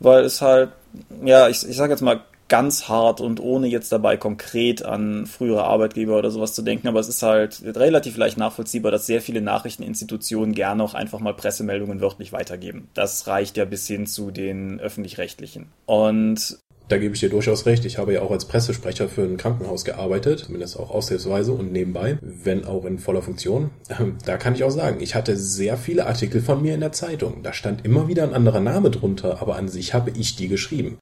Weil 0.00 0.24
es 0.24 0.40
halt, 0.40 0.70
ja, 1.22 1.48
ich, 1.48 1.68
ich 1.68 1.76
sage 1.76 1.92
jetzt 1.92 2.00
mal 2.00 2.22
ganz 2.48 2.88
hart 2.88 3.20
und 3.20 3.38
ohne 3.38 3.66
jetzt 3.66 3.92
dabei 3.92 4.16
konkret 4.16 4.82
an 4.82 5.26
frühere 5.26 5.64
Arbeitgeber 5.64 6.18
oder 6.18 6.30
sowas 6.30 6.54
zu 6.54 6.62
denken, 6.62 6.88
aber 6.88 7.00
es 7.00 7.08
ist 7.08 7.22
halt 7.22 7.62
relativ 7.64 8.16
leicht 8.16 8.38
nachvollziehbar, 8.38 8.92
dass 8.92 9.06
sehr 9.06 9.20
viele 9.20 9.40
Nachrichteninstitutionen 9.40 10.54
gerne 10.54 10.82
auch 10.82 10.94
einfach 10.94 11.20
mal 11.20 11.34
Pressemeldungen 11.34 12.00
wörtlich 12.00 12.32
weitergeben. 12.32 12.88
Das 12.94 13.26
reicht 13.26 13.56
ja 13.56 13.64
bis 13.64 13.86
hin 13.86 14.06
zu 14.06 14.30
den 14.30 14.78
öffentlich-rechtlichen. 14.80 15.66
Und 15.86 16.58
da 16.88 16.98
gebe 16.98 17.14
ich 17.14 17.20
dir 17.20 17.30
durchaus 17.30 17.66
recht. 17.66 17.84
Ich 17.84 17.98
habe 17.98 18.12
ja 18.12 18.22
auch 18.22 18.30
als 18.30 18.44
Pressesprecher 18.44 19.08
für 19.08 19.22
ein 19.22 19.36
Krankenhaus 19.36 19.84
gearbeitet, 19.84 20.40
zumindest 20.40 20.78
auch 20.78 20.90
aushilfsweise 20.90 21.52
und 21.52 21.72
nebenbei, 21.72 22.18
wenn 22.20 22.64
auch 22.64 22.84
in 22.84 22.98
voller 22.98 23.22
Funktion. 23.22 23.70
Ähm, 23.88 24.18
da 24.24 24.36
kann 24.36 24.54
ich 24.54 24.64
auch 24.64 24.70
sagen, 24.70 25.00
ich 25.00 25.14
hatte 25.14 25.36
sehr 25.36 25.76
viele 25.76 26.06
Artikel 26.06 26.40
von 26.40 26.62
mir 26.62 26.74
in 26.74 26.80
der 26.80 26.92
Zeitung. 26.92 27.42
Da 27.42 27.52
stand 27.52 27.84
immer 27.84 28.08
wieder 28.08 28.22
ein 28.22 28.34
anderer 28.34 28.60
Name 28.60 28.90
drunter, 28.90 29.40
aber 29.40 29.56
an 29.56 29.68
sich 29.68 29.94
habe 29.94 30.10
ich 30.10 30.36
die 30.36 30.48
geschrieben. 30.48 30.98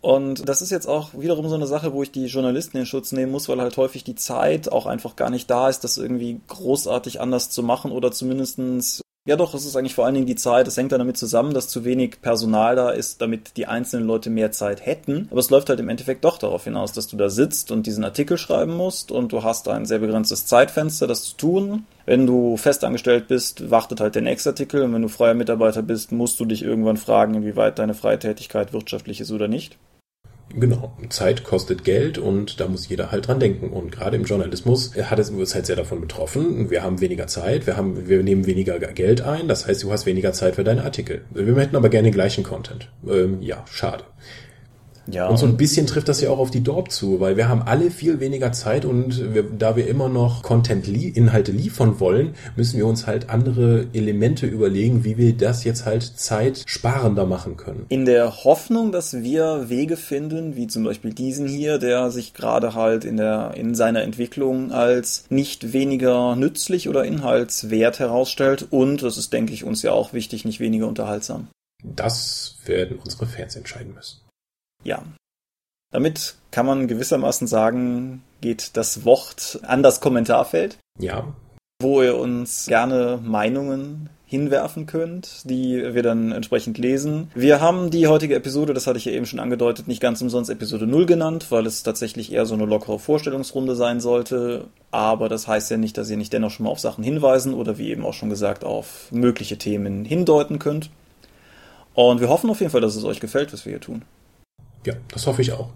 Und 0.00 0.48
das 0.48 0.62
ist 0.62 0.70
jetzt 0.70 0.86
auch 0.86 1.10
wiederum 1.12 1.48
so 1.48 1.54
eine 1.54 1.66
Sache, 1.66 1.92
wo 1.92 2.02
ich 2.02 2.10
die 2.10 2.26
Journalisten 2.26 2.78
in 2.78 2.86
Schutz 2.86 3.12
nehmen 3.12 3.30
muss, 3.30 3.48
weil 3.48 3.60
halt 3.60 3.76
häufig 3.76 4.02
die 4.02 4.14
Zeit 4.14 4.72
auch 4.72 4.86
einfach 4.86 5.14
gar 5.14 5.28
nicht 5.28 5.50
da 5.50 5.68
ist, 5.68 5.84
das 5.84 5.98
irgendwie 5.98 6.40
großartig 6.48 7.20
anders 7.20 7.50
zu 7.50 7.62
machen 7.62 7.92
oder 7.92 8.10
zumindestens 8.10 9.02
Ja, 9.26 9.36
doch, 9.36 9.52
es 9.52 9.66
ist 9.66 9.76
eigentlich 9.76 9.94
vor 9.94 10.06
allen 10.06 10.14
Dingen 10.14 10.26
die 10.26 10.34
Zeit. 10.34 10.66
Es 10.66 10.78
hängt 10.78 10.92
dann 10.92 10.98
damit 10.98 11.18
zusammen, 11.18 11.52
dass 11.52 11.68
zu 11.68 11.84
wenig 11.84 12.22
Personal 12.22 12.74
da 12.74 12.88
ist, 12.90 13.20
damit 13.20 13.58
die 13.58 13.66
einzelnen 13.66 14.06
Leute 14.06 14.30
mehr 14.30 14.50
Zeit 14.50 14.84
hätten. 14.86 15.28
Aber 15.30 15.40
es 15.40 15.50
läuft 15.50 15.68
halt 15.68 15.78
im 15.78 15.90
Endeffekt 15.90 16.24
doch 16.24 16.38
darauf 16.38 16.64
hinaus, 16.64 16.92
dass 16.92 17.06
du 17.06 17.18
da 17.18 17.28
sitzt 17.28 17.70
und 17.70 17.86
diesen 17.86 18.02
Artikel 18.02 18.38
schreiben 18.38 18.74
musst 18.74 19.12
und 19.12 19.32
du 19.32 19.42
hast 19.42 19.68
ein 19.68 19.84
sehr 19.84 19.98
begrenztes 19.98 20.46
Zeitfenster, 20.46 21.06
das 21.06 21.24
zu 21.24 21.36
tun. 21.36 21.84
Wenn 22.06 22.26
du 22.26 22.56
festangestellt 22.56 23.28
bist, 23.28 23.70
wartet 23.70 24.00
halt 24.00 24.14
der 24.14 24.22
nächste 24.22 24.50
Artikel 24.50 24.82
und 24.82 24.94
wenn 24.94 25.02
du 25.02 25.08
freier 25.08 25.34
Mitarbeiter 25.34 25.82
bist, 25.82 26.12
musst 26.12 26.40
du 26.40 26.46
dich 26.46 26.62
irgendwann 26.62 26.96
fragen, 26.96 27.34
inwieweit 27.34 27.78
deine 27.78 27.92
freie 27.94 28.18
Tätigkeit 28.18 28.72
wirtschaftlich 28.72 29.20
ist 29.20 29.30
oder 29.32 29.48
nicht. 29.48 29.76
Genau, 30.52 30.96
Zeit 31.10 31.44
kostet 31.44 31.84
Geld 31.84 32.18
und 32.18 32.58
da 32.58 32.66
muss 32.66 32.88
jeder 32.88 33.12
halt 33.12 33.28
dran 33.28 33.38
denken. 33.38 33.70
Und 33.70 33.92
gerade 33.92 34.16
im 34.16 34.24
Journalismus 34.24 34.92
hat 34.96 35.18
es 35.18 35.30
uns 35.30 35.54
halt 35.54 35.66
sehr 35.66 35.76
davon 35.76 36.00
betroffen. 36.00 36.70
Wir 36.70 36.82
haben 36.82 37.00
weniger 37.00 37.28
Zeit, 37.28 37.66
wir 37.66 37.76
haben, 37.76 38.08
wir 38.08 38.22
nehmen 38.22 38.46
weniger 38.46 38.78
Geld 38.78 39.20
ein, 39.20 39.46
das 39.46 39.66
heißt, 39.66 39.82
du 39.84 39.92
hast 39.92 40.06
weniger 40.06 40.32
Zeit 40.32 40.56
für 40.56 40.64
deine 40.64 40.84
Artikel. 40.84 41.22
Wir 41.30 41.54
hätten 41.56 41.76
aber 41.76 41.88
gerne 41.88 42.08
den 42.08 42.14
gleichen 42.14 42.42
Content. 42.42 42.90
Ähm, 43.08 43.40
ja, 43.42 43.64
schade. 43.70 44.04
Ja, 45.12 45.28
und 45.28 45.38
so 45.38 45.46
ein 45.46 45.56
bisschen 45.56 45.86
trifft 45.86 46.08
das 46.08 46.20
ja 46.20 46.30
auch 46.30 46.38
auf 46.38 46.50
die 46.50 46.62
Dorp 46.62 46.90
zu, 46.90 47.20
weil 47.20 47.36
wir 47.36 47.48
haben 47.48 47.62
alle 47.62 47.90
viel 47.90 48.20
weniger 48.20 48.52
Zeit 48.52 48.84
und 48.84 49.34
wir, 49.34 49.42
da 49.42 49.76
wir 49.76 49.86
immer 49.88 50.08
noch 50.08 50.42
Content, 50.42 50.88
Inhalte 50.88 51.52
liefern 51.52 52.00
wollen, 52.00 52.34
müssen 52.56 52.78
wir 52.78 52.86
uns 52.86 53.06
halt 53.06 53.28
andere 53.30 53.86
Elemente 53.92 54.46
überlegen, 54.46 55.04
wie 55.04 55.16
wir 55.16 55.36
das 55.36 55.64
jetzt 55.64 55.84
halt 55.84 56.02
zeitsparender 56.02 57.26
machen 57.26 57.56
können. 57.56 57.86
In 57.88 58.04
der 58.04 58.44
Hoffnung, 58.44 58.92
dass 58.92 59.22
wir 59.22 59.68
Wege 59.68 59.96
finden, 59.96 60.56
wie 60.56 60.66
zum 60.66 60.84
Beispiel 60.84 61.12
diesen 61.12 61.46
hier, 61.46 61.78
der 61.78 62.10
sich 62.10 62.34
gerade 62.34 62.74
halt 62.74 63.04
in 63.04 63.16
der, 63.16 63.54
in 63.56 63.74
seiner 63.74 64.02
Entwicklung 64.02 64.72
als 64.72 65.24
nicht 65.28 65.72
weniger 65.72 66.36
nützlich 66.36 66.88
oder 66.88 67.04
inhaltswert 67.04 67.98
herausstellt 67.98 68.66
und, 68.70 69.02
das 69.02 69.18
ist 69.18 69.32
denke 69.32 69.52
ich 69.52 69.64
uns 69.64 69.82
ja 69.82 69.92
auch 69.92 70.12
wichtig, 70.12 70.44
nicht 70.44 70.60
weniger 70.60 70.86
unterhaltsam. 70.86 71.48
Das 71.82 72.56
werden 72.66 72.98
unsere 73.02 73.26
Fans 73.26 73.56
entscheiden 73.56 73.94
müssen. 73.94 74.20
Ja. 74.84 75.02
Damit 75.92 76.36
kann 76.50 76.66
man 76.66 76.88
gewissermaßen 76.88 77.46
sagen, 77.46 78.22
geht 78.40 78.76
das 78.76 79.04
Wort 79.04 79.60
an 79.62 79.82
das 79.82 80.00
Kommentarfeld. 80.00 80.78
Ja. 80.98 81.34
Wo 81.82 82.02
ihr 82.02 82.16
uns 82.16 82.66
gerne 82.66 83.18
Meinungen 83.22 84.10
hinwerfen 84.30 84.86
könnt, 84.86 85.50
die 85.50 85.82
wir 85.92 86.04
dann 86.04 86.30
entsprechend 86.30 86.78
lesen. 86.78 87.32
Wir 87.34 87.60
haben 87.60 87.90
die 87.90 88.06
heutige 88.06 88.36
Episode, 88.36 88.74
das 88.74 88.86
hatte 88.86 88.96
ich 88.96 89.04
ja 89.04 89.10
eben 89.10 89.26
schon 89.26 89.40
angedeutet, 89.40 89.88
nicht 89.88 90.00
ganz 90.00 90.22
umsonst 90.22 90.50
Episode 90.50 90.86
0 90.86 91.04
genannt, 91.06 91.46
weil 91.50 91.66
es 91.66 91.82
tatsächlich 91.82 92.32
eher 92.32 92.46
so 92.46 92.54
eine 92.54 92.64
lockere 92.64 93.00
Vorstellungsrunde 93.00 93.74
sein 93.74 93.98
sollte. 93.98 94.68
Aber 94.92 95.28
das 95.28 95.48
heißt 95.48 95.68
ja 95.72 95.78
nicht, 95.78 95.98
dass 95.98 96.10
ihr 96.10 96.16
nicht 96.16 96.32
dennoch 96.32 96.52
schon 96.52 96.64
mal 96.64 96.70
auf 96.70 96.78
Sachen 96.78 97.02
hinweisen 97.02 97.54
oder 97.54 97.76
wie 97.76 97.90
eben 97.90 98.06
auch 98.06 98.14
schon 98.14 98.30
gesagt 98.30 98.62
auf 98.62 99.10
mögliche 99.10 99.58
Themen 99.58 100.04
hindeuten 100.04 100.60
könnt. 100.60 100.90
Und 101.94 102.20
wir 102.20 102.28
hoffen 102.28 102.50
auf 102.50 102.60
jeden 102.60 102.70
Fall, 102.70 102.80
dass 102.80 102.94
es 102.94 103.02
euch 103.02 103.18
gefällt, 103.18 103.52
was 103.52 103.64
wir 103.64 103.72
hier 103.72 103.80
tun. 103.80 104.02
Ja, 104.86 104.94
das 105.12 105.26
hoffe 105.26 105.42
ich 105.42 105.52
auch. 105.52 105.70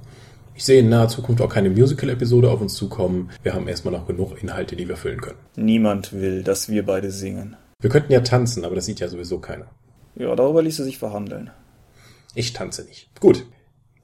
Ich 0.54 0.64
sehe 0.64 0.80
in 0.80 0.88
naher 0.88 1.08
Zukunft 1.08 1.42
auch 1.42 1.48
keine 1.48 1.68
Musical-Episode 1.68 2.50
auf 2.50 2.60
uns 2.60 2.74
zukommen. 2.74 3.30
Wir 3.42 3.54
haben 3.54 3.66
erstmal 3.66 3.92
noch 3.92 4.06
genug 4.06 4.40
Inhalte, 4.40 4.76
die 4.76 4.88
wir 4.88 4.96
füllen 4.96 5.20
können. 5.20 5.38
Niemand 5.56 6.12
will, 6.12 6.44
dass 6.44 6.68
wir 6.68 6.86
beide 6.86 7.10
singen. 7.10 7.56
Wir 7.80 7.90
könnten 7.90 8.12
ja 8.12 8.20
tanzen, 8.20 8.64
aber 8.64 8.76
das 8.76 8.86
sieht 8.86 9.00
ja 9.00 9.08
sowieso 9.08 9.40
keiner. 9.40 9.66
Ja, 10.14 10.34
darüber 10.36 10.62
ließe 10.62 10.84
sich 10.84 10.98
verhandeln. 10.98 11.50
Ich 12.36 12.52
tanze 12.52 12.84
nicht. 12.84 13.08
Gut. 13.20 13.44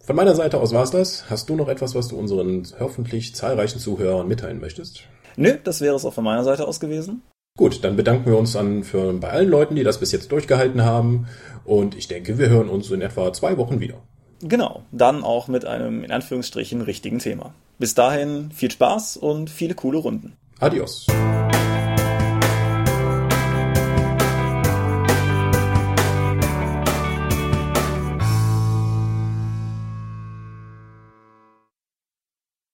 Von 0.00 0.16
meiner 0.16 0.34
Seite 0.34 0.58
aus 0.58 0.72
war's 0.72 0.90
das. 0.90 1.30
Hast 1.30 1.48
du 1.48 1.56
noch 1.56 1.68
etwas, 1.68 1.94
was 1.94 2.08
du 2.08 2.16
unseren 2.18 2.66
hoffentlich 2.80 3.34
zahlreichen 3.34 3.78
Zuhörern 3.78 4.26
mitteilen 4.26 4.60
möchtest? 4.60 5.04
Nö, 5.36 5.56
das 5.62 5.80
wäre 5.80 5.94
es 5.94 6.04
auch 6.04 6.14
von 6.14 6.24
meiner 6.24 6.42
Seite 6.42 6.66
aus 6.66 6.80
gewesen. 6.80 7.22
Gut, 7.56 7.84
dann 7.84 7.96
bedanken 7.96 8.30
wir 8.30 8.38
uns 8.38 8.56
an 8.56 8.82
für, 8.82 9.12
bei 9.14 9.30
allen 9.30 9.48
Leuten, 9.48 9.76
die 9.76 9.84
das 9.84 9.98
bis 9.98 10.10
jetzt 10.12 10.32
durchgehalten 10.32 10.82
haben. 10.82 11.28
Und 11.64 11.94
ich 11.94 12.08
denke, 12.08 12.38
wir 12.38 12.48
hören 12.48 12.68
uns 12.68 12.90
in 12.90 13.02
etwa 13.02 13.32
zwei 13.32 13.56
Wochen 13.56 13.78
wieder. 13.78 14.02
Genau, 14.42 14.82
dann 14.90 15.22
auch 15.22 15.48
mit 15.48 15.64
einem 15.64 16.02
in 16.02 16.12
Anführungsstrichen 16.12 16.82
richtigen 16.82 17.18
Thema. 17.18 17.52
Bis 17.78 17.94
dahin 17.94 18.50
viel 18.52 18.70
Spaß 18.70 19.16
und 19.16 19.50
viele 19.50 19.74
coole 19.74 19.98
Runden. 19.98 20.36
Adios. 20.58 21.06